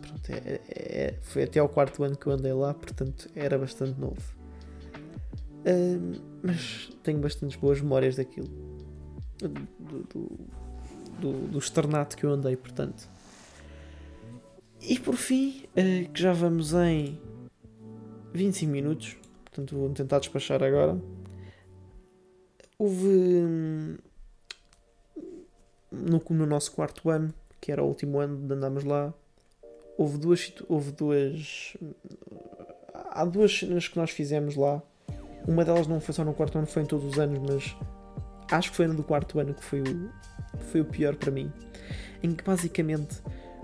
pronto, 0.00 0.30
é, 0.30 0.60
é, 0.68 1.14
foi 1.22 1.44
até 1.44 1.60
ao 1.60 1.68
quarto 1.68 2.02
ano 2.04 2.16
que 2.16 2.26
eu 2.26 2.32
andei 2.32 2.52
lá, 2.52 2.74
portanto 2.74 3.28
era 3.34 3.58
bastante 3.58 3.98
novo 3.98 4.38
mas 6.42 6.90
tenho 7.02 7.18
bastantes 7.18 7.56
boas 7.56 7.80
memórias 7.80 8.16
daquilo. 8.16 8.48
Do, 9.38 9.48
do, 9.78 10.38
do, 11.20 11.32
do 11.48 11.58
externato 11.58 12.16
que 12.16 12.24
eu 12.24 12.30
andei, 12.30 12.56
portanto. 12.56 13.08
E 14.80 14.98
por 14.98 15.14
fim, 15.14 15.64
uh, 15.76 16.10
que 16.10 16.20
já 16.20 16.32
vamos 16.32 16.72
em 16.72 17.20
25 18.32 18.70
minutos, 18.70 19.16
portanto 19.44 19.76
vou 19.76 19.90
tentar 19.90 20.18
despachar 20.20 20.62
agora. 20.62 21.00
Houve 22.78 23.06
hum, 23.06 23.96
no, 25.90 26.22
no 26.30 26.46
nosso 26.46 26.72
quarto 26.72 27.10
ano, 27.10 27.32
que 27.60 27.72
era 27.72 27.82
o 27.82 27.86
último 27.86 28.18
ano 28.20 28.46
de 28.46 28.54
andarmos 28.54 28.84
lá, 28.84 29.12
houve 29.96 30.18
duas, 30.18 30.52
houve 30.68 30.92
duas. 30.92 31.76
Há 33.10 33.24
duas 33.24 33.58
cenas 33.58 33.88
que 33.88 33.96
nós 33.96 34.10
fizemos 34.10 34.54
lá 34.54 34.82
uma 35.48 35.64
delas 35.64 35.86
não 35.86 35.98
foi 35.98 36.14
só 36.14 36.22
no 36.22 36.34
quarto 36.34 36.58
ano, 36.58 36.66
foi 36.66 36.82
em 36.82 36.86
todos 36.86 37.06
os 37.06 37.18
anos, 37.18 37.38
mas 37.38 37.74
acho 38.52 38.70
que 38.70 38.76
foi 38.76 38.86
no 38.86 38.94
do 38.94 39.02
quarto 39.02 39.40
ano 39.40 39.54
que 39.54 39.64
foi 39.64 39.80
o, 39.80 40.10
foi 40.70 40.82
o 40.82 40.84
pior 40.84 41.16
para 41.16 41.30
mim. 41.30 41.50
Em 42.22 42.34
que 42.34 42.44
basicamente 42.44 43.22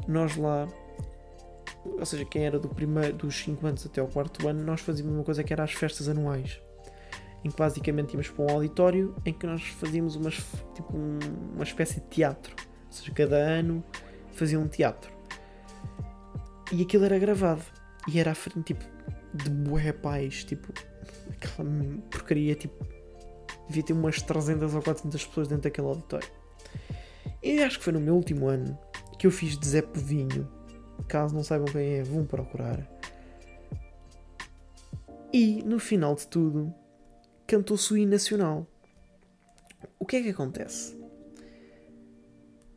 nós 0.09 0.35
lá, 0.35 0.67
ou 1.85 2.07
seja, 2.07 2.25
quem 2.25 2.47
era 2.47 2.59
do 2.59 2.71
primeiro, 2.71 3.13
dos 3.15 3.37
5 3.37 3.67
anos 3.67 3.85
até 3.85 4.01
ao 4.01 4.09
quarto 4.09 4.49
ano, 4.49 4.65
nós 4.65 4.81
fazíamos 4.81 5.15
uma 5.15 5.25
coisa 5.25 5.45
que 5.45 5.53
era 5.53 5.63
as 5.63 5.73
festas 5.73 6.09
anuais. 6.09 6.59
Em 7.44 7.50
que 7.50 7.57
basicamente 7.57 8.12
íamos 8.12 8.28
para 8.30 8.44
um 8.44 8.50
auditório 8.50 9.14
em 9.24 9.33
que 9.33 9.46
nós 9.46 9.62
fazíamos 9.62 10.16
umas, 10.16 10.37
tipo 10.74 10.96
um, 10.96 11.18
uma 11.54 11.64
espécie 11.64 12.00
de 12.00 12.07
teatro. 12.07 12.54
Ou 12.87 12.92
seja, 12.92 13.12
cada 13.12 13.37
ano 13.37 13.85
fazia 14.33 14.59
um 14.59 14.66
teatro. 14.66 15.12
E 16.72 16.83
aquilo 16.83 17.04
era 17.04 17.18
gravado. 17.18 17.62
E 18.09 18.18
era 18.18 18.33
à 18.33 18.35
frente, 18.35 18.74
tipo, 18.74 18.85
de 19.35 19.50
bué 19.50 19.92
pais, 19.92 20.44
tipo, 20.44 20.72
aquela 21.30 21.68
porcaria, 22.11 22.54
tipo, 22.54 22.87
devia 23.68 23.83
ter 23.83 23.92
umas 23.92 24.20
300 24.22 24.74
ou 24.74 24.83
400 24.83 25.26
pessoas 25.26 25.48
dentro 25.48 25.64
daquele 25.64 25.87
auditório. 25.87 26.28
E 27.42 27.62
acho 27.62 27.78
que 27.78 27.85
foi 27.85 27.92
no 27.92 28.00
meu 28.00 28.14
último 28.14 28.48
ano 28.48 28.78
que 29.18 29.26
eu 29.26 29.30
fiz 29.30 29.59
de 29.59 29.66
Zé 29.66 29.83
Povinho. 29.83 30.48
Caso 31.09 31.35
não 31.35 31.42
saibam 31.42 31.66
quem 31.66 31.98
é, 31.98 32.02
vão 32.02 32.24
procurar. 32.24 32.88
E 35.33 35.62
no 35.62 35.78
final 35.78 36.14
de 36.14 36.26
tudo, 36.26 36.72
cantou-se 37.46 37.92
o 37.92 37.96
hino 37.96 38.12
nacional. 38.12 38.66
O 39.98 40.07
que 40.07 40.16
é 40.16 40.22
que 40.22 40.30
acontece? 40.30 41.04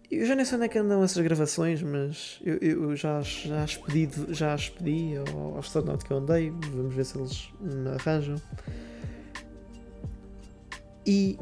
Eu 0.10 0.26
já 0.26 0.36
nem 0.36 0.46
sei 0.46 0.56
onde 0.56 0.66
é 0.66 0.70
que 0.70 0.80
andam 0.80 1.04
essas 1.04 1.22
gravações, 1.22 1.84
mas 1.84 2.40
eu, 2.42 2.56
eu 2.58 2.96
já, 2.96 3.22
já 3.22 3.64
as 3.64 3.76
pedi, 3.76 4.10
já 4.30 4.54
as 4.54 4.70
pedi 4.70 5.18
ao, 5.18 5.56
restaurante 5.56 6.06
que 6.06 6.12
eu 6.12 6.18
andei. 6.18 6.50
Vamos 6.50 6.96
ver 6.96 7.06
se 7.06 7.18
eles 7.18 7.50
me 7.60 7.90
arranjam. 7.90 8.42
E 11.06 11.38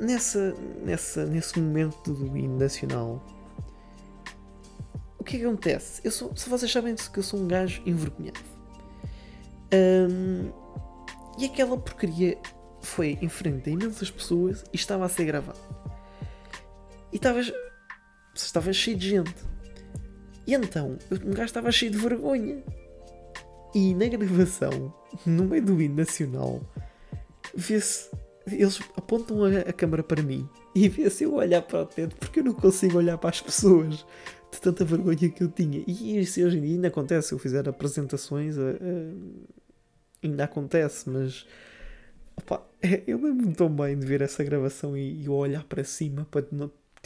nessa, 0.00 0.54
nessa, 0.82 1.26
nesse 1.26 1.60
momento 1.60 2.14
do 2.14 2.36
hino 2.36 2.58
nacional, 2.58 3.22
o 5.18 5.24
que 5.24 5.36
é 5.36 5.40
que 5.40 5.44
acontece? 5.44 6.00
Eu 6.02 6.10
sou, 6.10 6.34
se 6.34 6.48
vocês 6.48 6.72
sabem 6.72 6.94
que 6.94 7.18
eu 7.18 7.22
sou 7.22 7.38
um 7.38 7.46
gajo 7.46 7.82
envergonhado. 7.84 8.40
Um, 9.74 10.50
e 11.38 11.44
aquela 11.44 11.76
porcaria 11.76 12.38
foi 12.86 13.18
em 13.20 13.28
frente 13.28 13.68
a 13.68 13.72
imensas 13.72 14.10
pessoas 14.10 14.64
e 14.72 14.76
estava 14.76 15.04
a 15.04 15.08
ser 15.08 15.24
gravado. 15.24 15.58
E 17.12 17.16
estavas 17.16 17.52
estava 18.34 18.72
cheio 18.72 18.96
de 18.96 19.08
gente. 19.10 19.34
E 20.46 20.54
então, 20.54 20.96
um 21.10 21.30
gajo 21.30 21.44
estava 21.44 21.72
cheio 21.72 21.90
de 21.90 21.98
vergonha. 21.98 22.62
E 23.74 23.94
na 23.94 24.06
gravação, 24.08 24.94
no 25.26 25.44
meio 25.44 25.64
do 25.64 25.80
hino 25.82 25.96
nacional, 25.96 26.60
vê-se. 27.54 28.10
Eles 28.46 28.80
apontam 28.96 29.44
a, 29.44 29.48
a 29.68 29.72
câmera 29.72 30.04
para 30.04 30.22
mim 30.22 30.48
e 30.72 30.88
vê-se 30.88 31.24
eu 31.24 31.34
olhar 31.34 31.62
para 31.62 31.82
o 31.82 31.86
teto 31.86 32.14
porque 32.14 32.38
eu 32.38 32.44
não 32.44 32.54
consigo 32.54 32.96
olhar 32.96 33.18
para 33.18 33.30
as 33.30 33.40
pessoas 33.40 34.06
de 34.52 34.60
tanta 34.60 34.84
vergonha 34.84 35.28
que 35.28 35.42
eu 35.42 35.48
tinha. 35.48 35.82
E 35.84 36.20
isso 36.20 36.40
hoje 36.40 36.58
em 36.58 36.60
dia 36.60 36.74
ainda 36.76 36.88
acontece. 36.88 37.32
Eu 37.32 37.40
fizer 37.40 37.68
apresentações, 37.68 38.56
uh, 38.56 38.60
uh, 38.60 39.46
ainda 40.22 40.44
acontece, 40.44 41.10
mas. 41.10 41.44
Opa, 42.36 42.66
eu 43.06 43.20
lembro-me 43.20 43.54
tão 43.54 43.68
bem 43.68 43.98
de 43.98 44.06
ver 44.06 44.22
essa 44.22 44.44
gravação 44.44 44.96
e, 44.96 45.22
e 45.22 45.28
olhar 45.28 45.64
para 45.64 45.82
cima 45.84 46.26
para 46.30 46.42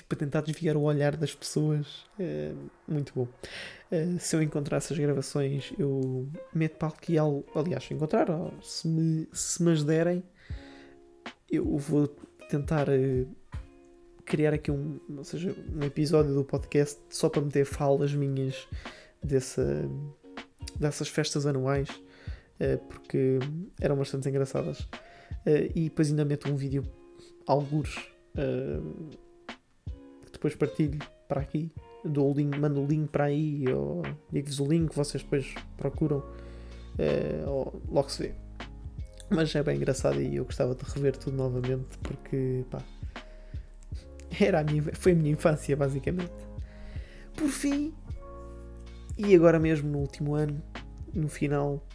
para 0.09 0.19
tentar 0.19 0.41
desviar 0.41 0.77
o 0.77 0.83
olhar 0.83 1.17
das 1.17 1.35
pessoas. 1.35 2.05
É 2.19 2.53
muito 2.87 3.13
bom. 3.15 3.29
Uh, 3.91 4.19
se 4.19 4.35
eu 4.35 4.43
encontrar 4.43 4.79
essas 4.79 4.99
gravações, 4.99 5.73
eu 5.79 6.29
meto 6.55 6.77
para 6.77 6.93
algo. 7.19 7.45
Aliás, 7.55 7.85
se 7.85 7.95
se 8.63 8.89
me, 8.89 9.29
se 9.33 9.63
me 9.63 9.73
as 9.73 9.85
derem, 9.85 10.23
eu 11.51 11.77
vou 11.77 12.09
tentar 12.49 12.89
uh, 12.89 13.29
criar 14.25 14.55
aqui 14.55 14.71
um, 14.71 15.01
ou 15.17 15.25
seja, 15.25 15.55
um 15.75 15.85
episódio 15.85 16.35
do 16.35 16.45
podcast 16.45 17.01
só 17.09 17.29
para 17.29 17.43
meter 17.43 17.65
falas 17.65 18.15
minhas 18.15 18.69
dessa, 19.23 19.89
dessas 20.79 21.09
festas 21.09 21.47
anuais, 21.47 21.89
uh, 21.89 22.79
porque 22.89 23.39
eram 23.81 23.97
bastante 23.97 24.29
engraçadas. 24.29 24.89
E 25.75 25.85
depois 25.85 26.11
ainda 26.11 26.25
meto 26.25 26.51
um 26.51 26.57
vídeo, 26.57 26.85
algures 27.47 27.95
depois 30.33 30.55
partilho 30.55 30.99
para 31.29 31.43
aqui, 31.43 31.71
dou 32.05 32.33
o 32.33 32.35
link, 32.35 32.59
mando 32.59 32.83
o 32.83 32.87
link 32.87 33.09
para 33.11 33.25
aí, 33.25 33.65
ou 33.69 34.03
digo-vos 34.33 34.59
o 34.59 34.65
link, 34.65 34.95
vocês 34.95 35.23
depois 35.23 35.55
procuram, 35.77 36.19
uh, 36.19 37.49
ou 37.49 37.83
logo 37.89 38.09
se 38.09 38.23
vê. 38.23 38.35
Mas 39.29 39.55
é 39.55 39.63
bem 39.63 39.77
engraçado 39.77 40.21
e 40.21 40.37
eu 40.37 40.45
gostava 40.45 40.75
de 40.75 40.83
rever 40.83 41.17
tudo 41.17 41.37
novamente 41.37 41.99
porque 42.03 42.65
pá, 42.71 42.83
era 44.41 44.61
a 44.61 44.65
minha, 44.65 44.83
foi 44.95 45.13
a 45.13 45.15
minha 45.15 45.31
infância 45.31 45.77
basicamente. 45.77 46.33
Por 47.37 47.49
fim, 47.49 47.95
e 49.17 49.35
agora 49.35 49.61
mesmo 49.61 49.91
no 49.91 49.99
último 49.99 50.35
ano, 50.35 50.61
no 51.15 51.29
final, 51.29 51.87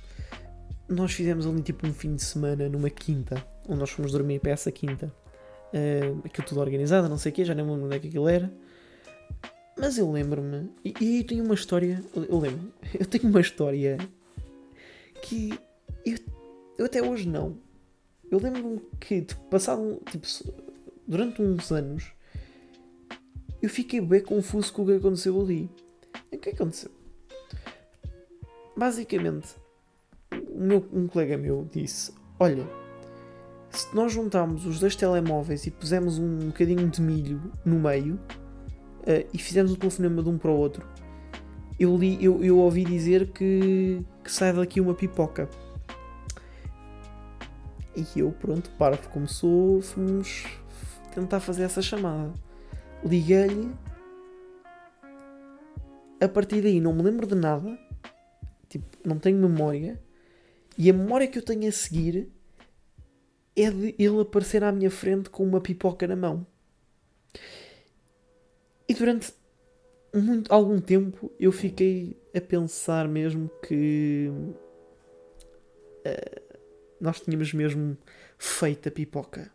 nós 0.88 1.14
fizemos 1.14 1.46
ali 1.46 1.62
tipo 1.62 1.88
um 1.88 1.94
fim 1.94 2.16
de 2.16 2.24
semana 2.24 2.70
numa 2.70 2.90
quinta, 2.90 3.44
onde 3.68 3.80
nós 3.80 3.90
fomos 3.90 4.12
dormir 4.12 4.40
para 4.40 4.52
essa 4.52 4.72
quinta 4.72 5.12
uh, 5.74 6.22
aquilo 6.26 6.48
tudo 6.48 6.62
organizado, 6.62 7.10
não 7.10 7.18
sei 7.18 7.32
o 7.32 7.36
quê, 7.36 7.46
já 7.46 7.54
nem 7.54 7.66
lembro 7.66 7.86
onde 7.86 7.96
é 7.96 8.00
que 8.00 8.08
aquilo 8.08 8.28
era. 8.28 8.52
Mas 9.78 9.98
eu 9.98 10.10
lembro-me, 10.10 10.70
e, 10.84 10.94
e 11.02 11.18
eu 11.20 11.28
tenho 11.28 11.44
uma 11.44 11.54
história, 11.54 12.02
eu 12.16 12.40
lembro, 12.40 12.72
eu 12.98 13.06
tenho 13.06 13.28
uma 13.28 13.42
história 13.42 13.98
que 15.22 15.58
eu 16.06 16.18
eu 16.78 16.86
até 16.86 17.02
hoje 17.02 17.28
não. 17.28 17.58
Eu 18.30 18.40
lembro-me 18.40 18.82
que, 19.00 19.22
tipo, 19.22 19.42
passado, 19.50 20.02
tipo, 20.12 20.28
durante 21.08 21.42
uns 21.42 21.72
anos, 21.72 22.12
eu 23.62 23.70
fiquei 23.70 24.02
bem 24.02 24.22
confuso 24.22 24.74
com 24.74 24.84
o 24.84 24.86
que 24.86 24.94
aconteceu 24.94 25.40
ali. 25.40 25.70
O 26.32 26.38
que 26.38 26.50
aconteceu? 26.50 26.92
Basicamente, 28.76 29.56
meu, 30.56 30.86
um 30.92 31.08
colega 31.08 31.38
meu 31.38 31.68
disse: 31.72 32.14
Olha, 32.40 32.66
se 33.70 33.94
nós 33.96 34.14
juntarmos 34.14 34.66
os 34.66 34.80
dois 34.80 34.96
telemóveis 34.96 35.66
e 35.66 35.72
pusermos 35.72 36.18
um 36.18 36.48
bocadinho 36.48 36.88
de 36.90 37.02
milho 37.02 37.52
no 37.64 37.80
meio 37.80 38.16
uh, 38.16 39.28
e 39.34 39.38
fizermos 39.38 39.74
o 39.74 39.78
telefonema 39.78 40.24
de 40.24 40.30
um 40.30 40.38
para 40.38 40.52
o 40.52 40.58
outro, 40.58 40.88
eu, 41.80 41.96
li, 41.98 42.24
eu, 42.24 42.44
eu 42.44 42.58
ouvi 42.58 42.86
dizer 42.86 43.32
que, 43.32 44.02
que 44.24 44.32
sai 44.32 44.54
daqui 44.54 44.80
uma 44.80 44.94
pipoca. 44.94 45.50
E 47.96 48.20
eu, 48.20 48.32
pronto, 48.32 48.70
parvo 48.72 49.10
começou, 49.10 49.82
fomos 49.82 50.46
tentar 51.14 51.40
fazer 51.40 51.64
essa 51.64 51.82
chamada. 51.82 52.34
Liguei-lhe. 53.04 53.72
A 56.22 56.28
partir 56.28 56.62
daí 56.62 56.80
não 56.80 56.94
me 56.94 57.04
lembro 57.04 57.26
de 57.26 57.36
nada. 57.36 57.78
Tipo, 58.68 58.86
não 59.06 59.18
tenho 59.18 59.38
memória. 59.38 60.02
E 60.78 60.90
a 60.90 60.94
memória 60.94 61.28
que 61.28 61.38
eu 61.38 61.44
tenho 61.44 61.68
a 61.68 61.72
seguir 61.72 62.30
é 63.56 63.72
de 63.72 63.96
ele 63.98 64.20
aparecer 64.22 64.64
à 64.64 64.72
minha 64.72 64.92
frente 64.92 65.30
com 65.30 65.44
uma 65.44 65.62
pipoca 65.62 66.06
na 66.06 66.16
mão. 66.16 66.46
E 68.88 68.94
durante 68.94 69.34
muito, 70.14 70.54
algum 70.54 70.80
tempo 70.80 71.32
eu 71.40 71.52
fiquei 71.52 72.18
a 72.36 72.42
pensar 72.42 73.08
mesmo 73.08 73.50
que 73.66 74.30
uh, 76.06 76.58
nós 77.00 77.22
tínhamos 77.22 77.54
mesmo 77.54 77.98
feito 78.38 78.90
a 78.90 78.92
pipoca. 78.92 79.52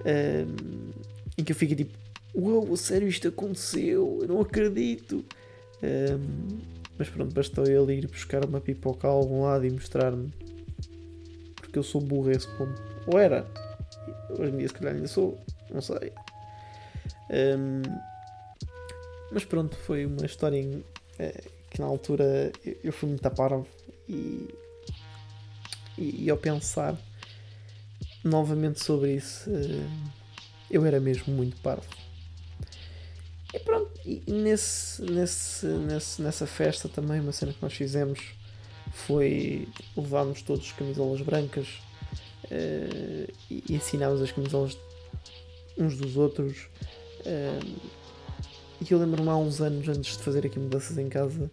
Uh, 0.00 0.92
em 1.38 1.44
que 1.44 1.52
eu 1.52 1.56
fiquei 1.56 1.76
tipo, 1.76 1.96
uau, 2.34 2.66
wow, 2.66 2.76
sério 2.76 3.08
isto 3.08 3.28
aconteceu, 3.28 4.18
eu 4.22 4.28
não 4.28 4.40
acredito. 4.40 5.24
Uh, 5.76 6.79
mas 7.00 7.08
pronto, 7.08 7.32
bastou 7.32 7.64
ele 7.64 7.94
ir 7.94 8.06
buscar 8.06 8.44
uma 8.44 8.60
pipoca 8.60 9.08
a 9.08 9.10
algum 9.10 9.44
lado 9.44 9.64
e 9.64 9.70
mostrar-me. 9.70 10.30
Porque 11.56 11.78
eu 11.78 11.82
sou 11.82 11.98
burro 11.98 12.28
a 12.28 12.32
esse 12.32 12.46
ponto. 12.58 12.78
Ou 13.06 13.18
era. 13.18 13.46
Hoje 14.28 14.52
em 14.52 14.58
dia 14.58 14.68
se 14.68 14.74
calhar 14.74 14.94
ainda 14.94 15.08
sou. 15.08 15.42
Não 15.70 15.80
sei. 15.80 16.12
Um, 17.30 17.80
mas 19.32 19.46
pronto, 19.46 19.74
foi 19.78 20.04
uma 20.04 20.26
história 20.26 20.62
é, 21.18 21.42
que 21.70 21.80
na 21.80 21.86
altura 21.86 22.52
eu 22.84 22.92
fui 22.92 23.08
muito 23.08 23.30
parvo 23.30 23.66
e, 24.06 24.54
e, 25.96 26.24
e, 26.24 26.30
ao 26.30 26.36
pensar 26.36 26.94
novamente 28.22 28.84
sobre 28.84 29.14
isso 29.14 29.48
uh, 29.48 30.10
eu 30.70 30.84
era 30.84 31.00
mesmo 31.00 31.32
muito 31.32 31.56
parvo. 31.62 31.88
E 33.54 33.58
pronto, 33.60 33.89
e 34.04 34.22
nesse, 34.26 35.02
nesse, 35.02 35.66
nesse, 35.66 36.22
nessa 36.22 36.46
festa 36.46 36.88
também 36.88 37.20
uma 37.20 37.32
cena 37.32 37.52
que 37.52 37.62
nós 37.62 37.72
fizemos 37.72 38.18
foi 38.92 39.68
levarmos 39.96 40.42
todos 40.42 40.72
camisolas 40.72 41.20
brancas 41.20 41.68
uh, 42.46 43.32
e, 43.50 43.64
e 43.68 43.74
ensinámos 43.74 44.20
as 44.20 44.32
camisolas 44.32 44.76
uns 45.76 45.96
dos 45.96 46.16
outros. 46.16 46.68
Uh, 47.20 47.90
e 48.80 48.92
eu 48.92 48.98
lembro-me 48.98 49.28
há 49.28 49.36
uns 49.36 49.60
anos, 49.60 49.86
antes 49.88 50.16
de 50.16 50.22
fazer 50.22 50.46
aqui 50.46 50.58
mudanças 50.58 50.96
em 50.96 51.08
casa, 51.08 51.50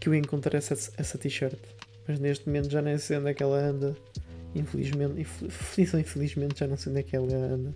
que 0.00 0.08
eu 0.08 0.14
encontrei 0.14 0.58
essa, 0.58 0.74
essa 0.96 1.16
t-shirt. 1.16 1.58
Mas 2.06 2.18
neste 2.18 2.46
momento 2.46 2.70
já 2.70 2.82
nem 2.82 2.98
sei 2.98 3.18
onde 3.18 3.30
é 3.30 3.34
que 3.34 3.42
ela 3.42 3.58
anda. 3.58 3.96
Infelizmente, 4.54 5.20
infeliz 5.20 5.94
ou 5.94 6.00
infelizmente 6.00 6.60
já 6.60 6.66
não 6.66 6.76
sei 6.76 6.90
onde 6.90 7.00
é 7.00 7.02
que 7.02 7.16
ela 7.16 7.32
anda. 7.32 7.74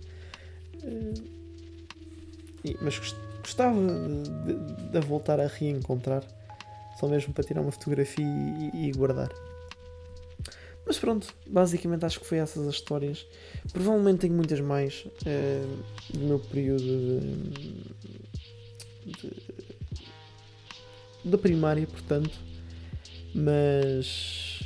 Uh, 0.75 1.39
e, 2.63 2.77
mas 2.81 2.99
gostava 3.49 3.75
de, 4.45 4.91
de, 4.91 4.99
voltar 4.99 5.39
a 5.39 5.47
reencontrar. 5.47 6.23
Só 6.99 7.07
mesmo 7.07 7.33
para 7.33 7.43
tirar 7.43 7.61
uma 7.61 7.71
fotografia 7.71 8.25
e, 8.25 8.87
e, 8.87 8.91
guardar. 8.91 9.29
Mas 10.85 10.99
pronto, 10.99 11.33
basicamente 11.47 12.05
acho 12.05 12.19
que 12.19 12.25
foi 12.25 12.39
essas 12.39 12.67
as 12.67 12.75
histórias. 12.75 13.25
Provavelmente 13.71 14.19
tenho 14.19 14.33
muitas 14.33 14.59
mais 14.59 15.05
uh, 15.05 16.13
do 16.13 16.19
meu 16.19 16.39
período 16.39 17.21
de, 19.05 19.31
da 21.23 21.37
primária, 21.37 21.87
portanto, 21.87 22.37
mas 23.33 24.59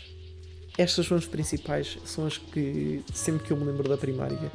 estas 0.77 1.05
são 1.05 1.17
as 1.17 1.25
principais, 1.25 1.99
são 2.05 2.25
as 2.25 2.37
que 2.37 3.03
sempre 3.13 3.45
que 3.45 3.51
eu 3.51 3.57
me 3.57 3.65
lembro 3.65 3.87
da 3.87 3.97
primária 3.97 4.51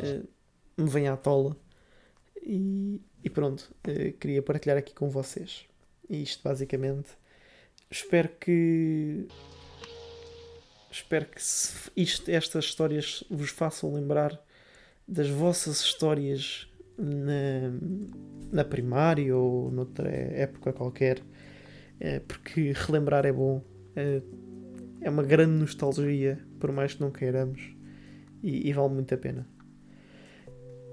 uh, 0.00 0.28
me 0.76 0.90
vem 0.90 1.08
à 1.08 1.16
tola 1.16 1.56
e, 2.42 3.00
e 3.24 3.30
pronto, 3.30 3.74
uh, 3.88 4.12
queria 4.18 4.42
partilhar 4.42 4.76
aqui 4.76 4.94
com 4.94 5.08
vocês. 5.08 5.66
E 6.08 6.22
isto 6.22 6.42
basicamente 6.42 7.10
espero 7.90 8.28
que 8.40 9.26
espero 10.90 11.26
que 11.26 11.40
isto, 11.96 12.30
estas 12.30 12.64
histórias 12.64 13.24
vos 13.30 13.50
façam 13.50 13.94
lembrar 13.94 14.38
das 15.06 15.28
vossas 15.28 15.80
histórias 15.80 16.68
na, 16.98 17.72
na 18.52 18.64
primária 18.64 19.36
ou 19.36 19.70
noutra 19.70 20.08
época 20.08 20.72
qualquer, 20.72 21.22
é, 21.98 22.20
porque 22.20 22.72
relembrar 22.74 23.24
é 23.26 23.32
bom, 23.32 23.62
é, 23.96 24.22
é, 25.00 25.10
uma 25.10 25.22
grande 25.22 25.52
nostalgia, 25.52 26.38
por 26.60 26.70
mais 26.72 26.94
que 26.94 27.00
não 27.00 27.10
queiramos, 27.10 27.74
e, 28.42 28.68
e 28.68 28.72
vale 28.72 28.92
muito 28.92 29.14
a 29.14 29.18
pena. 29.18 29.46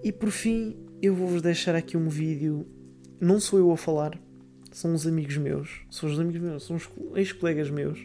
E 0.04 0.12
por 0.12 0.32
fim, 0.32 0.78
eu 1.02 1.16
vou-vos 1.16 1.42
deixar 1.42 1.76
aqui 1.76 1.96
um 1.96 2.10
vídeo, 2.10 2.68
não 3.20 3.40
sou 3.40 3.60
eu 3.60 3.72
a 3.72 3.78
falar, 3.78 4.20
são 4.72 4.94
uns 4.94 5.08
amigos 5.08 5.38
meus, 5.38 5.82
são 5.90 6.10
os 6.10 6.20
amigos 6.20 6.42
meus, 6.42 6.64
são 6.64 6.76
os 6.76 6.90
ex-colegas 7.16 7.70
meus 7.70 8.00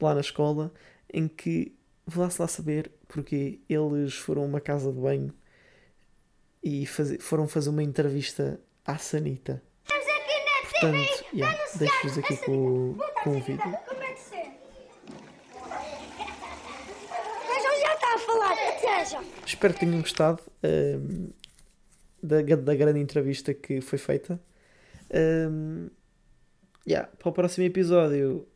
lá 0.00 0.14
na 0.14 0.20
escola, 0.20 0.72
em 1.12 1.26
que 1.26 1.74
vou 2.06 2.24
lá 2.24 2.48
saber 2.48 2.90
porque 3.06 3.60
eles 3.68 4.14
foram 4.14 4.42
a 4.42 4.46
uma 4.46 4.60
casa 4.60 4.92
de 4.92 5.00
banho 5.00 5.32
e 6.62 6.86
faz, 6.86 7.16
foram 7.20 7.48
fazer 7.48 7.70
uma 7.70 7.82
entrevista 7.82 8.60
à 8.84 8.98
Sanita. 8.98 9.62
Portanto, 10.70 11.24
yeah, 11.34 11.58
deixo-vos 11.74 12.18
aqui 12.18 12.36
com, 12.38 12.96
com 13.24 13.30
o 13.30 13.40
vídeo. 13.40 13.58
já 17.80 17.94
está 17.94 18.14
a 18.14 18.18
Espero 19.46 19.74
que 19.74 19.80
tenham 19.80 20.00
gostado 20.00 20.42
um, 20.62 21.30
da, 22.22 22.42
da 22.42 22.74
grande 22.74 23.00
entrevista 23.00 23.54
que 23.54 23.80
foi 23.80 23.98
feita. 23.98 24.40
Um, 25.14 25.88
yeah, 26.86 27.08
para 27.18 27.28
o 27.28 27.32
próximo 27.32 27.64
episódio 27.64 28.46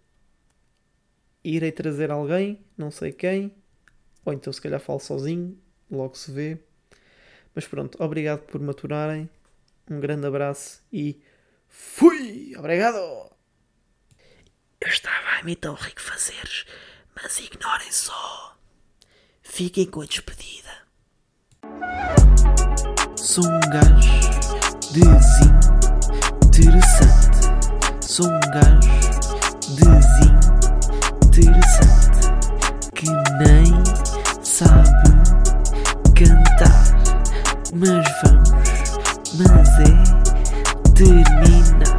irei 1.44 1.72
trazer 1.72 2.10
alguém, 2.10 2.64
não 2.76 2.90
sei 2.90 3.12
quem, 3.12 3.54
ou 4.24 4.32
então 4.32 4.52
se 4.52 4.60
calhar 4.60 4.80
falo 4.80 5.00
sozinho, 5.00 5.58
logo 5.90 6.16
se 6.16 6.30
vê. 6.30 6.58
Mas 7.54 7.66
pronto, 7.66 8.02
obrigado 8.02 8.40
por 8.40 8.60
maturarem. 8.60 9.28
Um 9.90 10.00
grande 10.00 10.26
abraço 10.26 10.82
e 10.92 11.20
fui! 11.68 12.54
Obrigado! 12.56 13.30
Eu 14.80 14.88
estava 14.88 15.36
a 15.36 15.40
imitar 15.40 15.72
o 15.72 15.76
Rico 15.76 16.00
Fazeres, 16.00 16.64
mas 17.14 17.38
ignorem 17.38 17.92
só. 17.92 18.56
Fiquem 19.54 19.84
com 19.84 20.00
a 20.00 20.06
despedida. 20.06 20.70
Sou 23.16 23.44
um 23.44 23.60
gajo 23.60 24.18
desinteressante. 24.92 27.48
Sou 28.00 28.26
um 28.26 28.40
gajo 28.50 28.88
desinteressante 31.28 32.30
que 32.94 33.10
nem 33.44 33.66
sabe 34.42 35.10
cantar. 36.14 36.84
Mas 37.74 38.06
vamos, 38.22 38.48
mas 39.36 39.68
é 39.80 39.92
terminar. 40.94 41.91